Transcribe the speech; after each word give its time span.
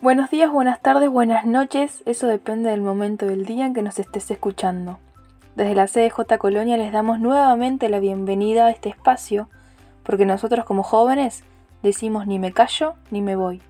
Buenos 0.00 0.30
días, 0.30 0.52
buenas 0.52 0.80
tardes, 0.80 1.10
buenas 1.10 1.44
noches, 1.44 2.04
eso 2.06 2.28
depende 2.28 2.70
del 2.70 2.82
momento 2.82 3.26
del 3.26 3.44
día 3.44 3.66
en 3.66 3.74
que 3.74 3.82
nos 3.82 3.98
estés 3.98 4.30
escuchando. 4.30 5.00
Desde 5.56 5.74
la 5.74 5.88
CDJ 5.88 6.38
Colonia 6.38 6.76
les 6.76 6.92
damos 6.92 7.18
nuevamente 7.18 7.88
la 7.88 7.98
bienvenida 7.98 8.66
a 8.66 8.70
este 8.70 8.90
espacio, 8.90 9.48
porque 10.04 10.24
nosotros 10.24 10.64
como 10.64 10.84
jóvenes 10.84 11.42
decimos 11.82 12.28
ni 12.28 12.38
me 12.38 12.52
callo 12.52 12.94
ni 13.10 13.22
me 13.22 13.34
voy. 13.34 13.60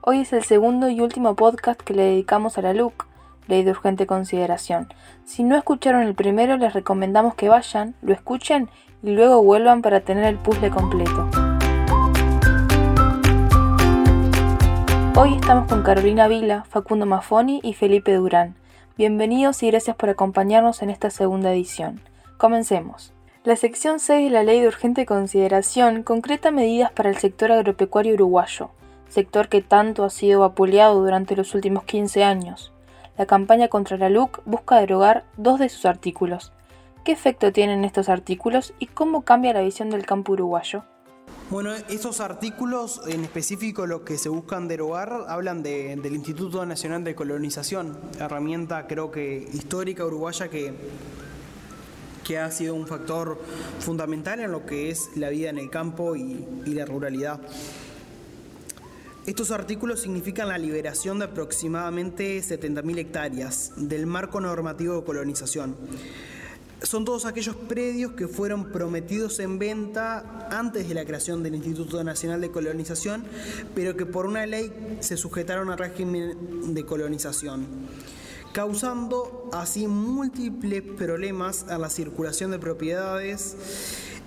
Hoy 0.00 0.20
es 0.20 0.32
el 0.32 0.44
segundo 0.44 0.88
y 0.88 1.02
último 1.02 1.34
podcast 1.34 1.78
que 1.78 1.92
le 1.92 2.04
dedicamos 2.04 2.56
a 2.56 2.62
la 2.62 2.72
LUC, 2.72 3.06
Ley 3.46 3.64
de 3.64 3.72
Urgente 3.72 4.06
Consideración. 4.06 4.88
Si 5.26 5.44
no 5.44 5.56
escucharon 5.56 6.00
el 6.00 6.14
primero, 6.14 6.56
les 6.56 6.72
recomendamos 6.72 7.34
que 7.34 7.50
vayan, 7.50 7.94
lo 8.00 8.14
escuchen 8.14 8.70
y 9.02 9.10
luego 9.10 9.42
vuelvan 9.42 9.82
para 9.82 10.00
tener 10.00 10.24
el 10.24 10.38
puzzle 10.38 10.70
completo. 10.70 11.28
Hoy 15.16 15.34
estamos 15.34 15.68
con 15.68 15.84
Carolina 15.84 16.26
Vila, 16.26 16.64
Facundo 16.68 17.06
Mafoni 17.06 17.60
y 17.62 17.74
Felipe 17.74 18.12
Durán. 18.14 18.56
Bienvenidos 18.98 19.62
y 19.62 19.68
gracias 19.68 19.94
por 19.94 20.08
acompañarnos 20.08 20.82
en 20.82 20.90
esta 20.90 21.08
segunda 21.08 21.52
edición. 21.52 22.00
Comencemos. 22.36 23.12
La 23.44 23.54
sección 23.54 24.00
6 24.00 24.24
de 24.24 24.30
la 24.30 24.42
Ley 24.42 24.60
de 24.60 24.66
Urgente 24.66 25.06
Consideración 25.06 26.02
concreta 26.02 26.50
medidas 26.50 26.90
para 26.90 27.10
el 27.10 27.16
sector 27.18 27.52
agropecuario 27.52 28.14
uruguayo, 28.14 28.70
sector 29.08 29.48
que 29.48 29.62
tanto 29.62 30.02
ha 30.02 30.10
sido 30.10 30.40
vapuleado 30.40 31.00
durante 31.00 31.36
los 31.36 31.54
últimos 31.54 31.84
15 31.84 32.24
años. 32.24 32.72
La 33.16 33.26
campaña 33.26 33.68
contra 33.68 33.96
la 33.96 34.08
LUC 34.08 34.42
busca 34.46 34.80
derogar 34.80 35.22
dos 35.36 35.60
de 35.60 35.68
sus 35.68 35.86
artículos. 35.86 36.52
¿Qué 37.04 37.12
efecto 37.12 37.52
tienen 37.52 37.84
estos 37.84 38.08
artículos 38.08 38.74
y 38.80 38.86
cómo 38.86 39.22
cambia 39.22 39.52
la 39.52 39.60
visión 39.60 39.90
del 39.90 40.06
campo 40.06 40.32
uruguayo? 40.32 40.82
Bueno, 41.50 41.74
estos 41.74 42.20
artículos, 42.20 43.02
en 43.06 43.22
específico 43.22 43.86
lo 43.86 44.02
que 44.02 44.16
se 44.16 44.30
buscan 44.30 44.66
derogar, 44.66 45.26
hablan 45.28 45.62
del 45.62 46.14
Instituto 46.14 46.64
Nacional 46.64 47.04
de 47.04 47.14
Colonización, 47.14 47.98
herramienta 48.18 48.86
creo 48.86 49.10
que 49.10 49.46
histórica 49.52 50.06
uruguaya 50.06 50.48
que, 50.48 50.72
que 52.24 52.38
ha 52.38 52.50
sido 52.50 52.74
un 52.74 52.86
factor 52.86 53.38
fundamental 53.78 54.40
en 54.40 54.52
lo 54.52 54.64
que 54.64 54.90
es 54.90 55.10
la 55.16 55.28
vida 55.28 55.50
en 55.50 55.58
el 55.58 55.68
campo 55.68 56.16
y, 56.16 56.46
y 56.64 56.70
la 56.70 56.86
ruralidad. 56.86 57.38
Estos 59.26 59.50
artículos 59.50 60.00
significan 60.00 60.48
la 60.48 60.56
liberación 60.56 61.18
de 61.18 61.26
aproximadamente 61.26 62.38
70.000 62.38 62.98
hectáreas 62.98 63.72
del 63.76 64.06
marco 64.06 64.40
normativo 64.40 64.96
de 64.96 65.04
colonización 65.04 65.76
son 66.82 67.04
todos 67.04 67.24
aquellos 67.24 67.56
predios 67.56 68.12
que 68.12 68.28
fueron 68.28 68.70
prometidos 68.70 69.38
en 69.40 69.58
venta 69.58 70.48
antes 70.50 70.88
de 70.88 70.94
la 70.94 71.04
creación 71.04 71.42
del 71.42 71.54
Instituto 71.54 72.02
Nacional 72.04 72.40
de 72.40 72.50
Colonización, 72.50 73.24
pero 73.74 73.96
que 73.96 74.06
por 74.06 74.26
una 74.26 74.46
ley 74.46 74.98
se 75.00 75.16
sujetaron 75.16 75.70
al 75.70 75.78
régimen 75.78 76.74
de 76.74 76.84
colonización, 76.84 77.66
causando 78.52 79.48
así 79.52 79.86
múltiples 79.86 80.82
problemas 80.82 81.66
a 81.68 81.78
la 81.78 81.90
circulación 81.90 82.50
de 82.50 82.58
propiedades 82.58 83.56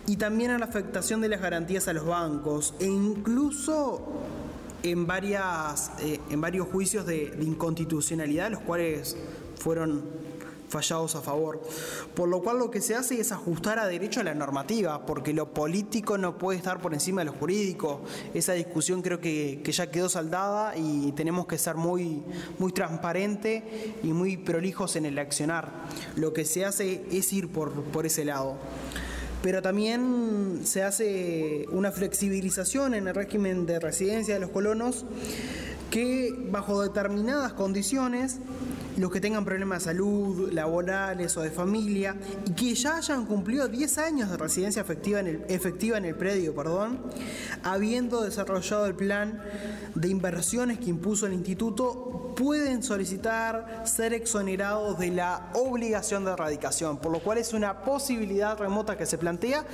y 0.07 0.17
también 0.17 0.51
a 0.51 0.57
la 0.57 0.65
afectación 0.65 1.21
de 1.21 1.29
las 1.29 1.41
garantías 1.41 1.87
a 1.87 1.93
los 1.93 2.05
bancos 2.05 2.73
e 2.79 2.85
incluso 2.85 4.01
en, 4.83 5.05
varias, 5.05 5.91
eh, 5.99 6.19
en 6.29 6.39
varios 6.39 6.67
juicios 6.67 7.05
de, 7.05 7.31
de 7.31 7.43
inconstitucionalidad, 7.43 8.51
los 8.51 8.61
cuales 8.61 9.17
fueron 9.57 10.03
fallados 10.69 11.15
a 11.15 11.21
favor. 11.21 11.61
Por 12.15 12.29
lo 12.29 12.41
cual 12.41 12.59
lo 12.59 12.71
que 12.71 12.81
se 12.81 12.95
hace 12.95 13.19
es 13.19 13.31
ajustar 13.31 13.79
a 13.79 13.87
derecho 13.87 14.21
a 14.21 14.23
la 14.23 14.33
normativa, 14.33 15.05
porque 15.05 15.33
lo 15.33 15.53
político 15.53 16.17
no 16.17 16.37
puede 16.37 16.57
estar 16.57 16.81
por 16.81 16.93
encima 16.93 17.21
de 17.21 17.25
lo 17.25 17.33
jurídico. 17.33 18.01
Esa 18.33 18.53
discusión 18.53 19.01
creo 19.01 19.19
que, 19.19 19.61
ya 19.65 19.91
quedó 19.91 20.09
saldada 20.09 20.75
y 20.75 21.11
tenemos 21.11 21.45
que 21.45 21.57
ser 21.57 21.75
muy, 21.75 22.23
muy 22.57 22.71
transparente 22.71 23.95
y 24.01 24.07
muy 24.07 24.37
prolijos 24.37 24.95
en 24.95 25.05
el 25.05 25.19
accionar. 25.19 25.71
Lo 26.15 26.33
que 26.33 26.45
se 26.45 26.65
hace 26.65 27.05
es 27.11 27.31
ir 27.33 27.49
por, 27.49 27.71
por 27.83 28.05
ese 28.05 28.25
lado. 28.25 28.57
Pero 29.43 29.61
también 29.61 30.61
se 30.63 30.81
hace 30.81 31.67
una 31.71 31.91
flexibilización 31.91 32.95
en 32.95 33.07
el 33.07 33.13
régimen 33.13 33.67
de 33.67 33.79
residencia 33.79 34.33
de 34.33 34.39
los 34.39 34.49
colonos 34.49 35.05
que 35.89 36.47
bajo 36.51 36.81
determinadas 36.81 37.53
condiciones 37.53 38.39
los 38.97 39.11
que 39.11 39.21
tengan 39.21 39.45
problemas 39.45 39.83
de 39.83 39.91
salud, 39.91 40.51
laborales 40.51 41.37
o 41.37 41.41
de 41.41 41.51
familia 41.51 42.15
y 42.45 42.51
que 42.51 42.73
ya 42.73 42.97
hayan 42.97 43.25
cumplido 43.25 43.67
10 43.67 43.97
años 43.99 44.31
de 44.31 44.37
residencia 44.37 44.81
efectiva 44.81 45.19
en 45.19 45.27
el, 45.27 45.45
efectiva 45.49 45.97
en 45.97 46.05
el 46.05 46.15
predio, 46.15 46.55
perdón, 46.55 46.99
habiendo 47.63 48.21
desarrollado 48.23 48.87
el 48.87 48.95
plan 48.95 49.41
de 49.93 50.09
inversiones 50.09 50.79
que 50.79 50.89
impuso 50.89 51.27
el 51.27 51.33
instituto, 51.33 52.33
pueden 52.35 52.83
solicitar 52.83 53.83
ser 53.85 54.13
exonerados 54.13 54.97
de 54.99 55.11
la 55.11 55.49
obligación 55.53 56.25
de 56.25 56.31
erradicación, 56.31 56.97
por 56.97 57.11
lo 57.11 57.19
cual 57.19 57.37
es 57.37 57.53
una 57.53 57.81
posibilidad 57.81 58.57
remota 58.57 58.97
que 58.97 59.05
se 59.05 59.17
plantea 59.17 59.65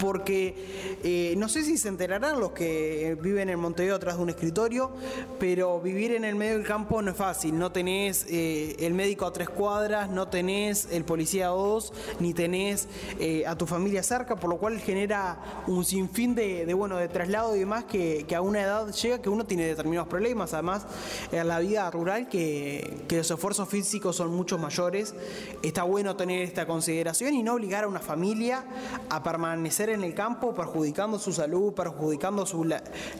porque 0.00 0.98
eh, 1.04 1.34
no 1.36 1.48
sé 1.48 1.62
si 1.62 1.76
se 1.76 1.88
enterarán 1.88 2.40
los 2.40 2.52
que 2.52 3.16
viven 3.20 3.50
en 3.50 3.60
Montevideo 3.60 3.96
atrás 3.96 4.16
de 4.16 4.22
un 4.22 4.30
escritorio, 4.30 4.90
pero 5.38 5.78
vivir 5.80 6.12
en 6.12 6.24
el 6.24 6.34
medio 6.34 6.54
del 6.54 6.66
campo 6.66 7.02
no 7.02 7.10
es 7.10 7.16
fácil. 7.16 7.58
No 7.58 7.70
tenés 7.70 8.26
eh, 8.28 8.76
el 8.80 8.94
médico 8.94 9.26
a 9.26 9.32
tres 9.32 9.50
cuadras, 9.50 10.08
no 10.08 10.28
tenés 10.28 10.88
el 10.90 11.04
policía 11.04 11.46
a 11.46 11.50
dos, 11.50 11.92
ni 12.18 12.32
tenés 12.32 12.88
eh, 13.18 13.44
a 13.46 13.56
tu 13.56 13.66
familia 13.66 14.02
cerca, 14.02 14.36
por 14.36 14.48
lo 14.48 14.56
cual 14.56 14.80
genera 14.80 15.62
un 15.66 15.84
sinfín 15.84 16.34
de, 16.34 16.72
bueno, 16.72 16.96
de 16.96 17.08
traslado 17.08 17.54
y 17.54 17.60
demás 17.60 17.84
que, 17.84 18.26
a 18.34 18.40
una 18.40 18.62
edad 18.62 18.90
llega 18.92 19.20
que 19.20 19.28
uno 19.28 19.44
tiene 19.44 19.66
determinados 19.66 20.08
problemas. 20.08 20.54
Además, 20.54 20.86
en 21.30 21.46
la 21.46 21.58
vida 21.58 21.90
rural 21.90 22.28
que, 22.28 23.04
que 23.06 23.18
los 23.18 23.30
esfuerzos 23.30 23.68
físicos 23.68 24.16
son 24.16 24.34
mucho 24.34 24.56
mayores, 24.56 25.14
está 25.62 25.82
bueno 25.82 26.16
tener 26.16 26.40
esta 26.42 26.66
consideración 26.66 27.34
y 27.34 27.42
no 27.42 27.54
obligar 27.54 27.84
a 27.84 27.88
una 27.88 28.00
familia 28.00 28.64
a 29.10 29.22
permanecer 29.22 29.89
en 29.90 30.04
el 30.04 30.14
campo 30.14 30.54
perjudicando 30.54 31.18
su 31.18 31.32
salud, 31.32 31.72
perjudicando 31.72 32.46
su 32.46 32.64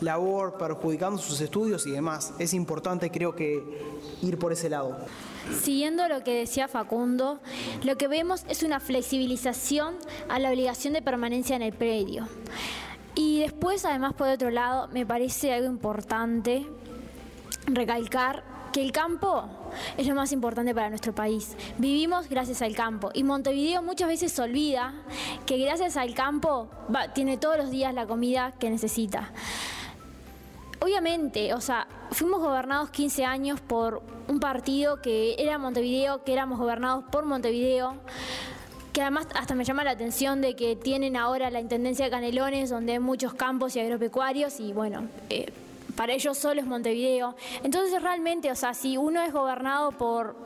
labor, 0.00 0.56
perjudicando 0.58 1.18
sus 1.18 1.40
estudios 1.40 1.86
y 1.86 1.90
demás. 1.90 2.32
Es 2.38 2.54
importante 2.54 3.10
creo 3.10 3.34
que 3.34 3.62
ir 4.22 4.38
por 4.38 4.52
ese 4.52 4.68
lado. 4.68 4.98
Siguiendo 5.62 6.08
lo 6.08 6.22
que 6.22 6.34
decía 6.34 6.68
Facundo, 6.68 7.40
lo 7.82 7.96
que 7.96 8.08
vemos 8.08 8.44
es 8.48 8.62
una 8.62 8.80
flexibilización 8.80 9.96
a 10.28 10.38
la 10.38 10.50
obligación 10.50 10.92
de 10.92 11.02
permanencia 11.02 11.56
en 11.56 11.62
el 11.62 11.72
predio. 11.72 12.28
Y 13.14 13.40
después, 13.40 13.84
además, 13.84 14.14
por 14.14 14.28
otro 14.28 14.50
lado, 14.50 14.88
me 14.88 15.04
parece 15.04 15.52
algo 15.52 15.66
importante 15.66 16.66
recalcar 17.66 18.44
que 18.72 18.82
el 18.82 18.92
campo 18.92 19.44
es 19.96 20.06
lo 20.06 20.14
más 20.14 20.32
importante 20.32 20.74
para 20.74 20.88
nuestro 20.88 21.14
país. 21.14 21.56
Vivimos 21.78 22.28
gracias 22.28 22.62
al 22.62 22.74
campo 22.74 23.10
y 23.14 23.24
Montevideo 23.24 23.82
muchas 23.82 24.08
veces 24.08 24.32
se 24.32 24.42
olvida 24.42 24.94
que 25.46 25.58
gracias 25.58 25.96
al 25.96 26.14
campo 26.14 26.68
tiene 27.14 27.36
todos 27.36 27.56
los 27.56 27.70
días 27.70 27.94
la 27.94 28.06
comida 28.06 28.52
que 28.58 28.70
necesita. 28.70 29.30
Obviamente, 30.80 31.52
o 31.52 31.60
sea, 31.60 31.86
fuimos 32.10 32.40
gobernados 32.40 32.90
15 32.90 33.24
años 33.24 33.60
por 33.60 34.02
un 34.28 34.40
partido 34.40 35.02
que 35.02 35.34
era 35.38 35.58
Montevideo, 35.58 36.24
que 36.24 36.32
éramos 36.32 36.58
gobernados 36.58 37.04
por 37.10 37.26
Montevideo 37.26 37.96
que 38.92 39.02
además 39.02 39.28
hasta 39.34 39.54
me 39.54 39.64
llama 39.64 39.84
la 39.84 39.92
atención 39.92 40.40
de 40.40 40.56
que 40.56 40.76
tienen 40.76 41.16
ahora 41.16 41.50
la 41.50 41.60
Intendencia 41.60 42.06
de 42.06 42.10
Canelones, 42.10 42.70
donde 42.70 42.92
hay 42.92 42.98
muchos 42.98 43.34
campos 43.34 43.76
y 43.76 43.80
agropecuarios, 43.80 44.58
y 44.58 44.72
bueno, 44.72 45.04
eh, 45.28 45.52
para 45.92 46.12
ellos 46.12 46.38
solo 46.38 46.60
es 46.60 46.66
Montevideo. 46.66 47.36
Entonces 47.62 48.02
realmente, 48.02 48.50
o 48.50 48.56
sea, 48.56 48.74
si 48.74 48.96
uno 48.96 49.22
es 49.22 49.32
gobernado 49.32 49.92
por 49.92 50.36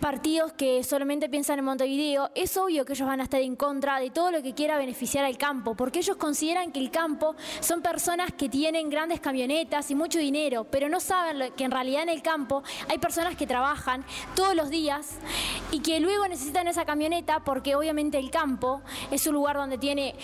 partidos 0.00 0.52
que 0.52 0.84
solamente 0.84 1.28
piensan 1.28 1.58
en 1.58 1.64
Montevideo, 1.64 2.30
es 2.34 2.56
obvio 2.56 2.84
que 2.84 2.92
ellos 2.92 3.08
van 3.08 3.20
a 3.20 3.24
estar 3.24 3.40
en 3.40 3.56
contra 3.56 3.98
de 3.98 4.10
todo 4.10 4.30
lo 4.30 4.42
que 4.42 4.54
quiera 4.54 4.78
beneficiar 4.78 5.24
al 5.24 5.36
campo, 5.36 5.74
porque 5.74 5.98
ellos 5.98 6.16
consideran 6.16 6.70
que 6.70 6.78
el 6.78 6.90
campo 6.90 7.34
son 7.60 7.82
personas 7.82 8.32
que 8.32 8.48
tienen 8.48 8.90
grandes 8.90 9.20
camionetas 9.20 9.90
y 9.90 9.94
mucho 9.94 10.18
dinero, 10.18 10.64
pero 10.70 10.88
no 10.88 11.00
saben 11.00 11.52
que 11.56 11.64
en 11.64 11.70
realidad 11.70 12.02
en 12.02 12.10
el 12.10 12.22
campo 12.22 12.62
hay 12.88 12.98
personas 12.98 13.36
que 13.36 13.46
trabajan 13.46 14.04
todos 14.34 14.54
los 14.54 14.70
días 14.70 15.16
y 15.72 15.80
que 15.80 15.98
luego 15.98 16.28
necesitan 16.28 16.68
esa 16.68 16.84
camioneta 16.84 17.40
porque 17.40 17.74
obviamente 17.74 18.18
el 18.18 18.30
campo 18.30 18.82
es 19.10 19.26
un 19.26 19.34
lugar 19.34 19.56
donde 19.56 19.78
tiene 19.78 20.14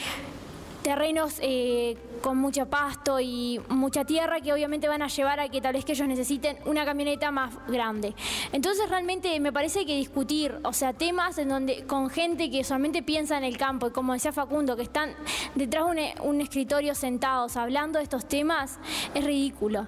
terrenos 0.82 1.36
eh, 1.40 1.96
con 2.22 2.38
mucho 2.38 2.66
pasto 2.66 3.20
y 3.20 3.60
mucha 3.68 4.04
tierra 4.04 4.40
que 4.40 4.52
obviamente 4.52 4.88
van 4.88 5.02
a 5.02 5.08
llevar 5.08 5.40
a 5.40 5.48
que 5.48 5.60
tal 5.60 5.74
vez 5.74 5.84
que 5.84 5.92
ellos 5.92 6.08
necesiten 6.08 6.56
una 6.64 6.84
camioneta 6.84 7.30
más 7.30 7.52
grande. 7.68 8.14
Entonces 8.52 8.88
realmente 8.88 9.38
me 9.40 9.52
parece 9.52 9.84
que 9.84 9.96
discutir, 9.96 10.58
o 10.64 10.72
sea, 10.72 10.92
temas 10.92 11.36
en 11.38 11.48
donde 11.48 11.84
con 11.84 12.08
gente 12.08 12.50
que 12.50 12.64
solamente 12.64 13.02
piensa 13.02 13.36
en 13.36 13.44
el 13.44 13.56
campo 13.56 13.88
y 13.88 13.90
como 13.90 14.12
decía 14.14 14.32
Facundo, 14.32 14.76
que 14.76 14.82
están 14.82 15.14
detrás 15.54 15.90
de 15.90 16.14
un, 16.22 16.40
escritorio 16.40 16.94
sentados 16.94 17.56
hablando 17.56 17.98
de 17.98 18.04
estos 18.04 18.26
temas, 18.26 18.78
es 19.14 19.24
ridículo. 19.24 19.86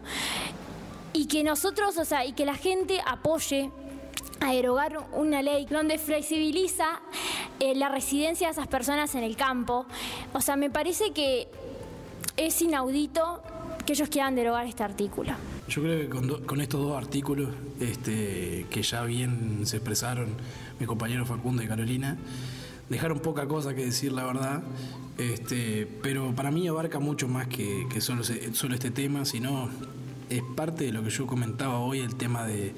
Y 1.13 1.27
que 1.27 1.45
nosotros, 1.45 1.97
o 1.97 2.05
sea, 2.05 2.25
y 2.25 2.33
que 2.33 2.45
la 2.45 2.55
gente 2.55 3.01
apoye 3.07 3.71
a 4.41 4.53
derogar 4.53 5.07
una 5.13 5.43
ley 5.43 5.67
donde 5.67 5.99
flexibiliza 5.99 7.01
eh, 7.61 7.75
la 7.75 7.89
residencia 7.89 8.49
de 8.49 8.53
esas 8.53 8.67
personas 8.67 9.15
en 9.15 9.23
el 9.23 9.37
campo. 9.37 9.87
O 10.33 10.41
sea, 10.41 10.57
me 10.57 10.71
parece 10.71 11.13
que 11.13 11.49
es 12.37 12.61
inaudito 12.63 13.43
que 13.87 13.93
ellos 13.93 14.09
quieran 14.09 14.35
derogar 14.35 14.67
este 14.67 14.83
artículo. 14.83 15.33
Yo 15.69 15.83
creo 15.83 16.01
que 16.01 16.45
con, 16.45 16.61
estos 16.61 16.81
dos 16.81 16.97
artículos, 16.97 17.51
este, 17.81 18.67
que 18.71 18.83
ya 18.83 19.03
bien 19.05 19.61
se 19.65 19.77
expresaron 19.77 20.29
mis 20.79 20.89
compañeros 20.89 21.29
Facundo 21.29 21.63
y 21.63 21.69
Carolina, 21.69 22.17
dejaron 22.89 23.21
poca 23.21 23.47
cosa 23.47 23.75
que 23.75 23.85
decir, 23.85 24.13
la 24.13 24.25
verdad. 24.25 24.63
Este, 25.19 25.87
pero 26.03 26.35
para 26.35 26.51
mí 26.51 26.67
abarca 26.67 26.99
mucho 26.99 27.29
más 27.29 27.47
que, 27.47 27.87
solo, 28.01 28.23
solo 28.25 28.75
este 28.75 28.91
tema, 28.91 29.25
sino 29.25 29.69
es 30.29 30.43
parte 30.57 30.85
de 30.85 30.93
lo 30.93 31.03
que 31.03 31.11
yo 31.11 31.27
comentaba 31.27 31.79
hoy, 31.79 32.01
el 32.01 32.17
tema 32.17 32.47
de, 32.47 32.75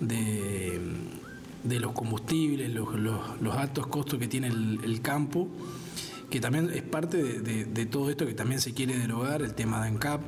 de, 0.00 1.80
los 1.80 1.92
combustibles, 1.92 2.72
los, 2.72 3.56
altos 3.56 3.86
costos 3.86 4.18
que 4.18 4.28
tiene 4.28 4.48
el, 4.48 5.00
campo, 5.02 5.48
que 6.34 6.40
también 6.40 6.68
es 6.74 6.82
parte 6.82 7.22
de, 7.22 7.86
todo 7.86 8.10
esto 8.10 8.26
que 8.26 8.34
también 8.34 8.60
se 8.60 8.74
quiere 8.74 8.98
derogar, 8.98 9.40
el 9.40 9.54
tema 9.54 9.80
de 9.80 9.86
ANCAP, 9.86 10.20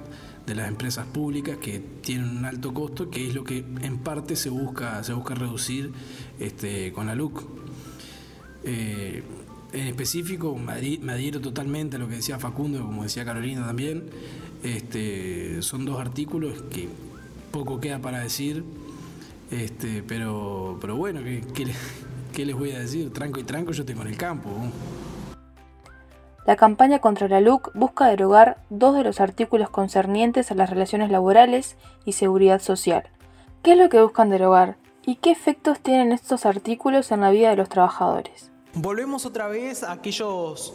de 0.46 0.54
las 0.54 0.68
empresas 0.68 1.04
públicas 1.04 1.56
que 1.56 1.80
tienen 1.80 2.28
un 2.28 2.44
alto 2.44 2.72
costo, 2.72 3.10
que 3.10 3.26
es 3.26 3.34
lo 3.34 3.42
que 3.42 3.64
en 3.80 3.98
parte 3.98 4.36
se 4.36 4.48
busca, 4.48 5.02
se 5.02 5.14
busca 5.14 5.34
reducir 5.34 5.90
este, 6.38 6.92
con 6.92 7.08
la 7.08 7.16
LUC. 7.16 7.42
Eh, 8.62 9.24
en 9.72 9.86
específico, 9.88 10.54
me 10.54 10.74
adhiero 11.12 11.40
totalmente 11.40 11.96
a 11.96 11.98
lo 11.98 12.08
que 12.08 12.14
decía 12.14 12.38
Facundo, 12.38 12.86
como 12.86 13.02
decía 13.02 13.24
Carolina 13.24 13.66
también. 13.66 14.04
Este, 14.62 15.60
son 15.60 15.86
dos 15.86 15.98
artículos 15.98 16.62
que 16.70 16.88
poco 17.50 17.80
queda 17.80 17.98
para 17.98 18.20
decir, 18.20 18.62
este, 19.50 20.04
pero, 20.06 20.78
pero 20.80 20.94
bueno, 20.94 21.18
¿qué, 21.52 22.44
les 22.46 22.54
voy 22.54 22.70
a 22.70 22.78
decir? 22.78 23.12
Tranco 23.12 23.40
y 23.40 23.42
tranco 23.42 23.72
yo 23.72 23.84
tengo 23.84 24.02
en 24.02 24.08
el 24.08 24.16
campo. 24.16 24.52
La 26.46 26.54
campaña 26.54 27.00
contra 27.00 27.26
la 27.26 27.40
LUC 27.40 27.72
busca 27.74 28.06
derogar 28.06 28.58
dos 28.70 28.94
de 28.94 29.02
los 29.02 29.20
artículos 29.20 29.68
concernientes 29.68 30.52
a 30.52 30.54
las 30.54 30.70
relaciones 30.70 31.10
laborales 31.10 31.76
y 32.04 32.12
seguridad 32.12 32.60
social. 32.60 33.10
¿Qué 33.64 33.72
es 33.72 33.78
lo 33.78 33.88
que 33.88 34.00
buscan 34.00 34.30
derogar? 34.30 34.76
¿Y 35.04 35.16
qué 35.16 35.32
efectos 35.32 35.80
tienen 35.80 36.12
estos 36.12 36.46
artículos 36.46 37.10
en 37.10 37.22
la 37.22 37.30
vida 37.30 37.50
de 37.50 37.56
los 37.56 37.68
trabajadores? 37.68 38.52
Volvemos 38.74 39.26
otra 39.26 39.48
vez 39.48 39.82
a 39.82 39.90
aquellos 39.90 40.72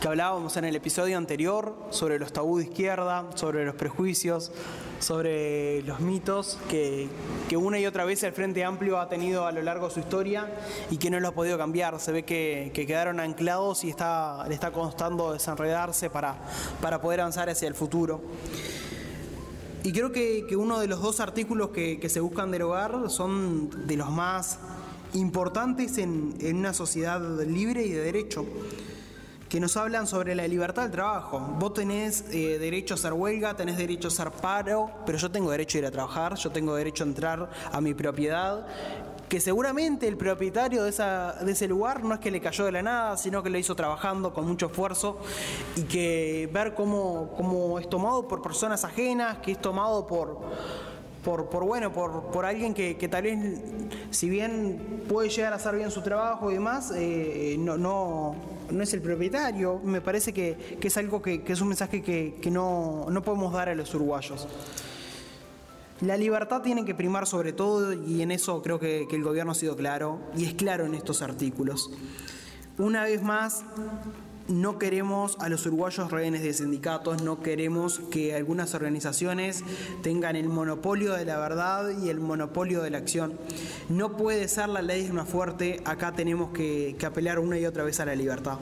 que 0.00 0.08
hablábamos 0.08 0.56
en 0.56 0.64
el 0.64 0.74
episodio 0.74 1.18
anterior 1.18 1.76
sobre 1.90 2.18
los 2.18 2.32
tabú 2.32 2.56
de 2.56 2.64
izquierda, 2.64 3.28
sobre 3.34 3.66
los 3.66 3.74
prejuicios, 3.74 4.50
sobre 4.98 5.82
los 5.82 6.00
mitos 6.00 6.58
que, 6.70 7.10
una 7.54 7.78
y 7.78 7.84
otra 7.84 8.06
vez 8.06 8.22
el 8.22 8.32
Frente 8.32 8.64
Amplio 8.64 8.98
ha 8.98 9.10
tenido 9.10 9.46
a 9.46 9.52
lo 9.52 9.60
largo 9.60 9.88
de 9.88 9.94
su 9.94 10.00
historia 10.00 10.48
y 10.90 10.96
que 10.96 11.10
no 11.10 11.20
lo 11.20 11.28
ha 11.28 11.32
podido 11.32 11.58
cambiar. 11.58 12.00
Se 12.00 12.12
ve 12.12 12.24
que, 12.24 12.72
quedaron 12.74 13.20
anclados 13.20 13.84
y 13.84 13.90
está, 13.90 14.46
le 14.48 14.54
está 14.54 14.72
costando 14.72 15.34
desenredarse 15.34 16.08
para, 16.08 16.38
para 16.80 17.02
poder 17.02 17.20
avanzar 17.20 17.50
hacia 17.50 17.68
el 17.68 17.74
futuro. 17.74 18.22
Y 19.84 19.92
creo 19.92 20.12
que, 20.12 20.46
uno 20.56 20.80
de 20.80 20.86
los 20.86 21.02
dos 21.02 21.20
artículos 21.20 21.70
que, 21.70 22.08
se 22.08 22.20
buscan 22.20 22.50
derogar 22.50 23.10
son 23.10 23.86
de 23.86 23.96
los 23.98 24.08
más 24.08 24.60
importantes 25.12 25.98
en, 25.98 26.36
en 26.40 26.56
una 26.56 26.72
sociedad 26.72 27.20
libre 27.44 27.84
y 27.84 27.90
de 27.90 28.00
derecho 28.00 28.46
que 29.50 29.58
nos 29.58 29.76
hablan 29.76 30.06
sobre 30.06 30.36
la 30.36 30.46
libertad 30.46 30.82
del 30.82 30.92
trabajo. 30.92 31.40
Vos 31.58 31.74
tenés 31.74 32.24
eh, 32.30 32.58
derecho 32.60 32.94
a 32.94 32.96
hacer 32.96 33.12
huelga, 33.12 33.54
tenés 33.54 33.76
derecho 33.76 34.06
a 34.06 34.10
hacer 34.12 34.30
paro, 34.30 34.92
pero 35.04 35.18
yo 35.18 35.28
tengo 35.28 35.50
derecho 35.50 35.76
a 35.76 35.80
ir 35.80 35.86
a 35.86 35.90
trabajar, 35.90 36.36
yo 36.36 36.50
tengo 36.50 36.76
derecho 36.76 37.02
a 37.02 37.08
entrar 37.08 37.50
a 37.72 37.80
mi 37.80 37.92
propiedad 37.92 38.64
que 39.28 39.40
seguramente 39.40 40.08
el 40.08 40.16
propietario 40.16 40.82
de, 40.82 40.90
esa, 40.90 41.34
de, 41.34 41.52
ese 41.52 41.68
lugar 41.68 42.02
no 42.02 42.14
es 42.14 42.20
que 42.20 42.32
le 42.32 42.40
cayó 42.40 42.64
de 42.64 42.72
la 42.72 42.82
nada, 42.82 43.16
sino 43.16 43.44
que 43.44 43.50
lo 43.50 43.58
hizo 43.58 43.76
trabajando 43.76 44.32
con 44.32 44.44
mucho 44.46 44.66
esfuerzo 44.66 45.18
y 45.76 45.82
que 45.82 46.48
ver 46.52 46.74
cómo, 46.74 47.32
cómo 47.36 47.78
es 47.78 47.88
tomado 47.88 48.26
por 48.26 48.42
personas 48.42 48.84
ajenas, 48.84 49.38
que 49.38 49.52
es 49.52 49.60
tomado 49.60 50.06
por 50.06 50.40
por, 51.24 51.64
bueno, 51.64 51.92
por, 51.92 52.30
por 52.30 52.46
alguien 52.46 52.74
que, 52.74 52.96
que, 52.96 53.08
tal 53.08 53.24
vez, 53.24 53.38
si 54.10 54.28
bien 54.28 55.04
puede 55.08 55.28
llegar 55.28 55.52
a 55.52 55.56
hacer 55.56 55.76
bien 55.76 55.90
su 55.90 56.02
trabajo 56.02 56.50
y 56.50 56.54
demás, 56.54 56.92
eh, 56.96 57.56
no, 57.58 57.76
no, 57.76 58.34
no, 58.70 58.82
es 58.82 58.94
el 58.94 59.02
propietario. 59.02 59.80
Me 59.84 60.00
parece 60.00 60.32
que, 60.32 60.78
que 60.80 60.88
es 60.88 60.96
algo 60.96 61.20
que, 61.20 61.42
es 61.46 61.60
un 61.60 61.68
mensaje 61.68 62.02
que, 62.02 62.50
no, 62.50 63.06
no 63.10 63.22
podemos 63.22 63.52
dar 63.52 63.68
a 63.68 63.74
los 63.74 63.94
uruguayos. 63.94 64.48
La 66.00 66.16
libertad 66.16 66.62
tiene 66.62 66.86
que 66.86 66.94
primar 66.94 67.26
sobre 67.26 67.52
todo 67.52 67.92
y 67.92 68.22
en 68.22 68.30
eso 68.30 68.62
creo 68.62 68.78
que 68.78 69.06
el 69.10 69.22
gobierno 69.22 69.52
ha 69.52 69.54
sido 69.54 69.76
claro 69.76 70.18
y 70.34 70.46
es 70.46 70.54
claro 70.54 70.86
en 70.86 70.94
estos 70.94 71.20
artículos. 71.20 71.90
Una 72.78 73.04
vez 73.04 73.22
más, 73.22 73.62
no 74.50 74.78
queremos 74.78 75.36
a 75.38 75.48
los 75.48 75.64
uruguayos 75.66 76.10
rehenes 76.10 76.42
de 76.42 76.52
sindicatos, 76.52 77.22
no 77.22 77.40
queremos 77.40 78.00
que 78.10 78.34
algunas 78.34 78.74
organizaciones 78.74 79.64
tengan 80.02 80.36
el 80.36 80.48
monopolio 80.48 81.14
de 81.14 81.24
la 81.24 81.38
verdad 81.38 81.90
y 82.02 82.08
el 82.08 82.20
monopolio 82.20 82.82
de 82.82 82.90
la 82.90 82.98
acción. 82.98 83.38
No 83.88 84.16
puede 84.16 84.48
ser 84.48 84.68
la 84.68 84.82
ley 84.82 85.10
más 85.12 85.28
fuerte, 85.28 85.80
acá 85.84 86.12
tenemos 86.12 86.50
que, 86.50 86.96
que 86.98 87.06
apelar 87.06 87.38
una 87.38 87.58
y 87.58 87.66
otra 87.66 87.84
vez 87.84 88.00
a 88.00 88.04
la 88.04 88.14
libertad. 88.14 88.58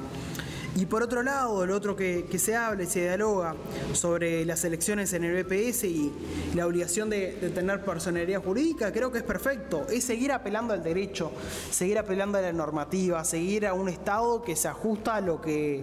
Y 0.78 0.86
por 0.86 1.02
otro 1.02 1.24
lado, 1.24 1.66
lo 1.66 1.74
otro 1.74 1.96
que, 1.96 2.24
se 2.38 2.54
habla 2.54 2.84
y 2.84 2.86
se 2.86 3.00
dialoga 3.00 3.56
sobre 3.94 4.44
las 4.44 4.62
elecciones 4.64 5.12
en 5.12 5.24
el 5.24 5.42
BPS 5.42 5.82
y 5.82 6.12
la 6.54 6.68
obligación 6.68 7.10
de, 7.10 7.32
tener 7.52 7.84
personalidad 7.84 8.40
jurídica, 8.40 8.92
creo 8.92 9.10
que 9.10 9.18
es 9.18 9.24
perfecto. 9.24 9.88
Es 9.90 10.04
seguir 10.04 10.30
apelando 10.30 10.72
al 10.72 10.84
derecho, 10.84 11.32
seguir 11.72 11.98
apelando 11.98 12.38
a 12.38 12.42
la 12.42 12.52
normativa, 12.52 13.24
seguir 13.24 13.66
a 13.66 13.74
un 13.74 13.88
Estado 13.88 14.40
que 14.40 14.54
se 14.54 14.68
ajusta 14.68 15.16
a 15.16 15.20
lo 15.20 15.40
que 15.40 15.82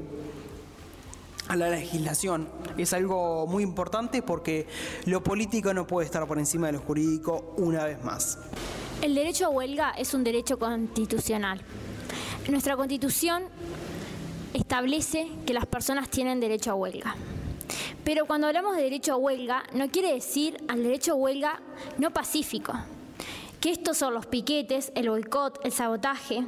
a 1.50 1.58
la 1.58 1.70
legislación. 1.70 2.48
Es 2.78 2.94
algo 2.94 3.48
muy 3.48 3.64
importante 3.64 4.22
porque 4.22 4.66
lo 5.08 5.22
político 5.22 5.74
no 5.74 5.86
puede 5.86 6.06
estar 6.06 6.26
por 6.26 6.40
encima 6.40 6.68
de 6.68 6.74
lo 6.74 6.80
jurídico 6.80 7.54
una 7.58 7.84
vez 7.84 8.02
más. 8.02 8.38
El 9.02 9.14
derecho 9.14 9.48
a 9.48 9.50
huelga 9.50 9.92
es 9.92 10.14
un 10.14 10.24
derecho 10.24 10.58
constitucional. 10.58 11.60
Nuestra 12.48 12.78
constitución 12.78 13.44
establece 14.56 15.30
que 15.46 15.54
las 15.54 15.66
personas 15.66 16.10
tienen 16.10 16.40
derecho 16.40 16.72
a 16.72 16.76
huelga. 16.76 17.16
Pero 18.04 18.26
cuando 18.26 18.48
hablamos 18.48 18.76
de 18.76 18.84
derecho 18.84 19.14
a 19.14 19.18
huelga, 19.18 19.64
no 19.74 19.90
quiere 19.90 20.14
decir 20.14 20.64
al 20.68 20.84
derecho 20.84 21.14
a 21.14 21.16
huelga 21.16 21.62
no 21.98 22.12
pacífico, 22.12 22.74
que 23.60 23.72
estos 23.72 23.98
son 23.98 24.14
los 24.14 24.28
piquetes, 24.28 24.92
el 24.96 25.10
boicot, 25.10 25.60
el 25.66 25.72
sabotaje 25.72 26.46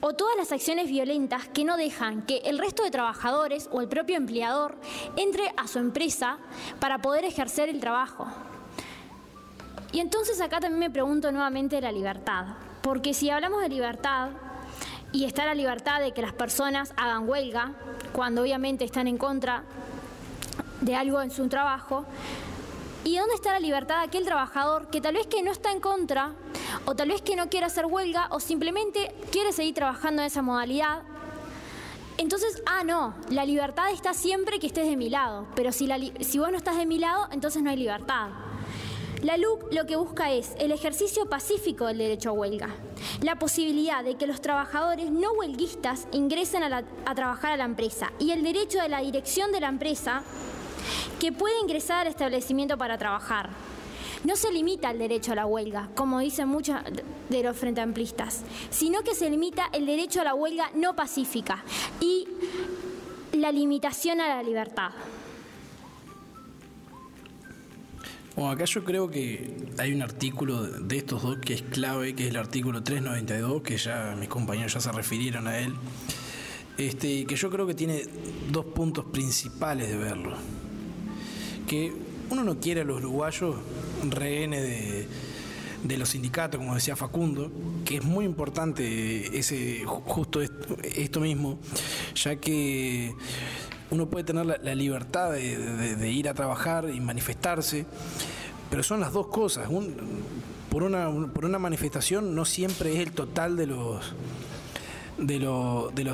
o 0.00 0.12
todas 0.14 0.36
las 0.36 0.52
acciones 0.52 0.88
violentas 0.88 1.48
que 1.48 1.64
no 1.64 1.76
dejan 1.76 2.22
que 2.22 2.38
el 2.44 2.58
resto 2.58 2.84
de 2.84 2.90
trabajadores 2.90 3.68
o 3.72 3.80
el 3.80 3.88
propio 3.88 4.16
empleador 4.16 4.76
entre 5.16 5.52
a 5.56 5.66
su 5.66 5.78
empresa 5.78 6.38
para 6.78 7.02
poder 7.02 7.24
ejercer 7.24 7.68
el 7.68 7.80
trabajo. 7.80 8.28
Y 9.92 10.00
entonces 10.00 10.40
acá 10.40 10.60
también 10.60 10.80
me 10.80 10.90
pregunto 10.90 11.30
nuevamente 11.32 11.76
de 11.76 11.82
la 11.82 11.92
libertad, 11.92 12.46
porque 12.80 13.12
si 13.12 13.28
hablamos 13.28 13.60
de 13.60 13.68
libertad, 13.68 14.30
y 15.12 15.24
está 15.24 15.44
la 15.44 15.54
libertad 15.54 16.00
de 16.00 16.12
que 16.12 16.22
las 16.22 16.32
personas 16.32 16.92
hagan 16.96 17.28
huelga 17.28 17.72
cuando 18.12 18.42
obviamente 18.42 18.84
están 18.84 19.06
en 19.06 19.18
contra 19.18 19.62
de 20.80 20.96
algo 20.96 21.20
en 21.20 21.30
su 21.30 21.48
trabajo. 21.48 22.04
¿Y 23.04 23.16
dónde 23.16 23.34
está 23.34 23.52
la 23.52 23.60
libertad 23.60 23.98
de 23.98 24.04
aquel 24.04 24.24
trabajador 24.24 24.88
que 24.88 25.00
tal 25.00 25.14
vez 25.14 25.26
que 25.26 25.42
no 25.42 25.50
está 25.50 25.72
en 25.72 25.80
contra 25.80 26.32
o 26.84 26.94
tal 26.94 27.08
vez 27.08 27.20
que 27.20 27.36
no 27.36 27.48
quiere 27.48 27.66
hacer 27.66 27.86
huelga 27.86 28.28
o 28.30 28.40
simplemente 28.40 29.14
quiere 29.30 29.52
seguir 29.52 29.74
trabajando 29.74 30.22
en 30.22 30.26
esa 30.26 30.40
modalidad? 30.40 31.02
Entonces, 32.16 32.62
ah, 32.66 32.84
no, 32.84 33.14
la 33.30 33.44
libertad 33.44 33.90
está 33.90 34.14
siempre 34.14 34.60
que 34.60 34.66
estés 34.66 34.86
de 34.86 34.96
mi 34.96 35.10
lado, 35.10 35.46
pero 35.56 35.72
si, 35.72 35.88
si 36.20 36.38
vos 36.38 36.50
no 36.50 36.56
estás 36.56 36.76
de 36.76 36.86
mi 36.86 36.98
lado, 36.98 37.26
entonces 37.32 37.62
no 37.62 37.70
hay 37.70 37.76
libertad. 37.76 38.28
La 39.22 39.36
LUC 39.36 39.72
lo 39.72 39.86
que 39.86 39.94
busca 39.94 40.32
es 40.32 40.50
el 40.58 40.72
ejercicio 40.72 41.26
pacífico 41.26 41.86
del 41.86 41.98
derecho 41.98 42.30
a 42.30 42.32
huelga, 42.32 42.70
la 43.20 43.38
posibilidad 43.38 44.02
de 44.02 44.16
que 44.16 44.26
los 44.26 44.40
trabajadores 44.40 45.12
no 45.12 45.30
huelguistas 45.34 46.08
ingresen 46.10 46.64
a, 46.64 46.82
trabajar 47.14 47.52
a 47.52 47.56
la 47.56 47.64
empresa 47.64 48.12
y 48.18 48.32
el 48.32 48.42
derecho 48.42 48.82
de 48.82 48.88
la 48.88 48.98
dirección 48.98 49.52
de 49.52 49.60
la 49.60 49.68
empresa 49.68 50.24
que 51.20 51.30
puede 51.30 51.54
ingresar 51.60 52.00
al 52.00 52.08
establecimiento 52.08 52.76
para 52.76 52.98
trabajar. 52.98 53.50
No 54.24 54.34
se 54.34 54.50
limita 54.50 54.90
el 54.90 54.98
derecho 54.98 55.30
a 55.32 55.36
la 55.36 55.46
huelga, 55.46 55.88
como 55.94 56.18
dicen 56.18 56.48
muchos 56.48 56.80
de 57.28 57.42
los 57.44 57.56
frente 57.56 57.80
amplistas, 57.80 58.42
sino 58.70 59.02
que 59.02 59.14
se 59.14 59.30
limita 59.30 59.68
el 59.72 59.86
derecho 59.86 60.20
a 60.20 60.24
la 60.24 60.34
huelga 60.34 60.72
no 60.74 60.96
pacífica 60.96 61.62
y 62.00 62.26
la 63.34 63.52
limitación 63.52 64.20
a 64.20 64.26
la 64.26 64.42
libertad. 64.42 64.90
Bueno, 68.34 68.50
acá 68.50 68.64
yo 68.64 68.82
creo 68.82 69.10
que 69.10 69.54
hay 69.76 69.92
un 69.92 70.00
artículo 70.00 70.62
de 70.62 70.96
estos 70.96 71.22
dos 71.22 71.38
que 71.38 71.52
es 71.52 71.62
clave, 71.62 72.14
que 72.14 72.24
es 72.24 72.30
el 72.30 72.38
artículo 72.38 72.82
392, 72.82 73.62
que 73.62 73.76
ya 73.76 74.16
mis 74.18 74.30
compañeros 74.30 74.72
ya 74.72 74.80
se 74.80 74.90
refirieron 74.90 75.46
a 75.46 75.58
él, 75.58 75.74
este, 76.78 77.26
que 77.26 77.36
yo 77.36 77.50
creo 77.50 77.66
que 77.66 77.74
tiene 77.74 78.04
dos 78.50 78.64
puntos 78.64 79.04
principales 79.04 79.90
de 79.90 79.96
verlo. 79.98 80.34
Que 81.66 81.92
uno 82.30 82.42
no 82.42 82.58
quiere 82.58 82.80
a 82.80 82.84
los 82.84 83.00
uruguayos 83.02 83.56
rehenes 84.08 84.62
de, 84.62 85.06
de 85.84 85.98
los 85.98 86.08
sindicatos, 86.08 86.58
como 86.58 86.74
decía 86.74 86.96
Facundo, 86.96 87.52
que 87.84 87.96
es 87.96 88.04
muy 88.04 88.24
importante 88.24 89.38
ese 89.38 89.84
justo 89.84 90.40
esto 90.40 91.20
mismo, 91.20 91.58
ya 92.14 92.36
que 92.36 93.14
uno 93.92 94.06
puede 94.06 94.24
tener 94.24 94.46
la, 94.46 94.74
libertad 94.74 95.32
de, 95.32 96.10
ir 96.10 96.28
a 96.28 96.34
trabajar 96.34 96.88
y 96.88 96.98
manifestarse, 96.98 97.84
pero 98.70 98.82
son 98.82 99.00
las 99.00 99.12
dos 99.12 99.26
cosas. 99.26 99.68
por, 100.70 100.82
una, 100.82 101.10
manifestación 101.58 102.34
no 102.34 102.46
siempre 102.46 102.94
es 102.94 103.00
el 103.00 103.12
total 103.12 103.58
de 103.58 103.66
los 103.66 104.14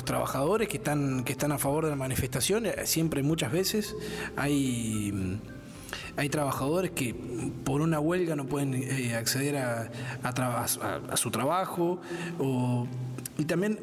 trabajadores 0.04 0.68
que 0.68 0.78
están, 0.78 1.52
a 1.52 1.58
favor 1.58 1.84
de 1.84 1.90
la 1.90 1.96
manifestación. 1.96 2.66
Siempre, 2.84 3.22
muchas 3.22 3.52
veces, 3.52 3.94
hay, 4.34 5.38
trabajadores 6.32 6.90
que 6.90 7.14
por 7.64 7.80
una 7.80 8.00
huelga 8.00 8.34
no 8.34 8.46
pueden 8.46 8.74
eh, 8.74 9.14
acceder 9.14 9.56
a, 9.56 11.16
su 11.16 11.30
trabajo. 11.30 12.00
Y 13.38 13.44
también 13.44 13.78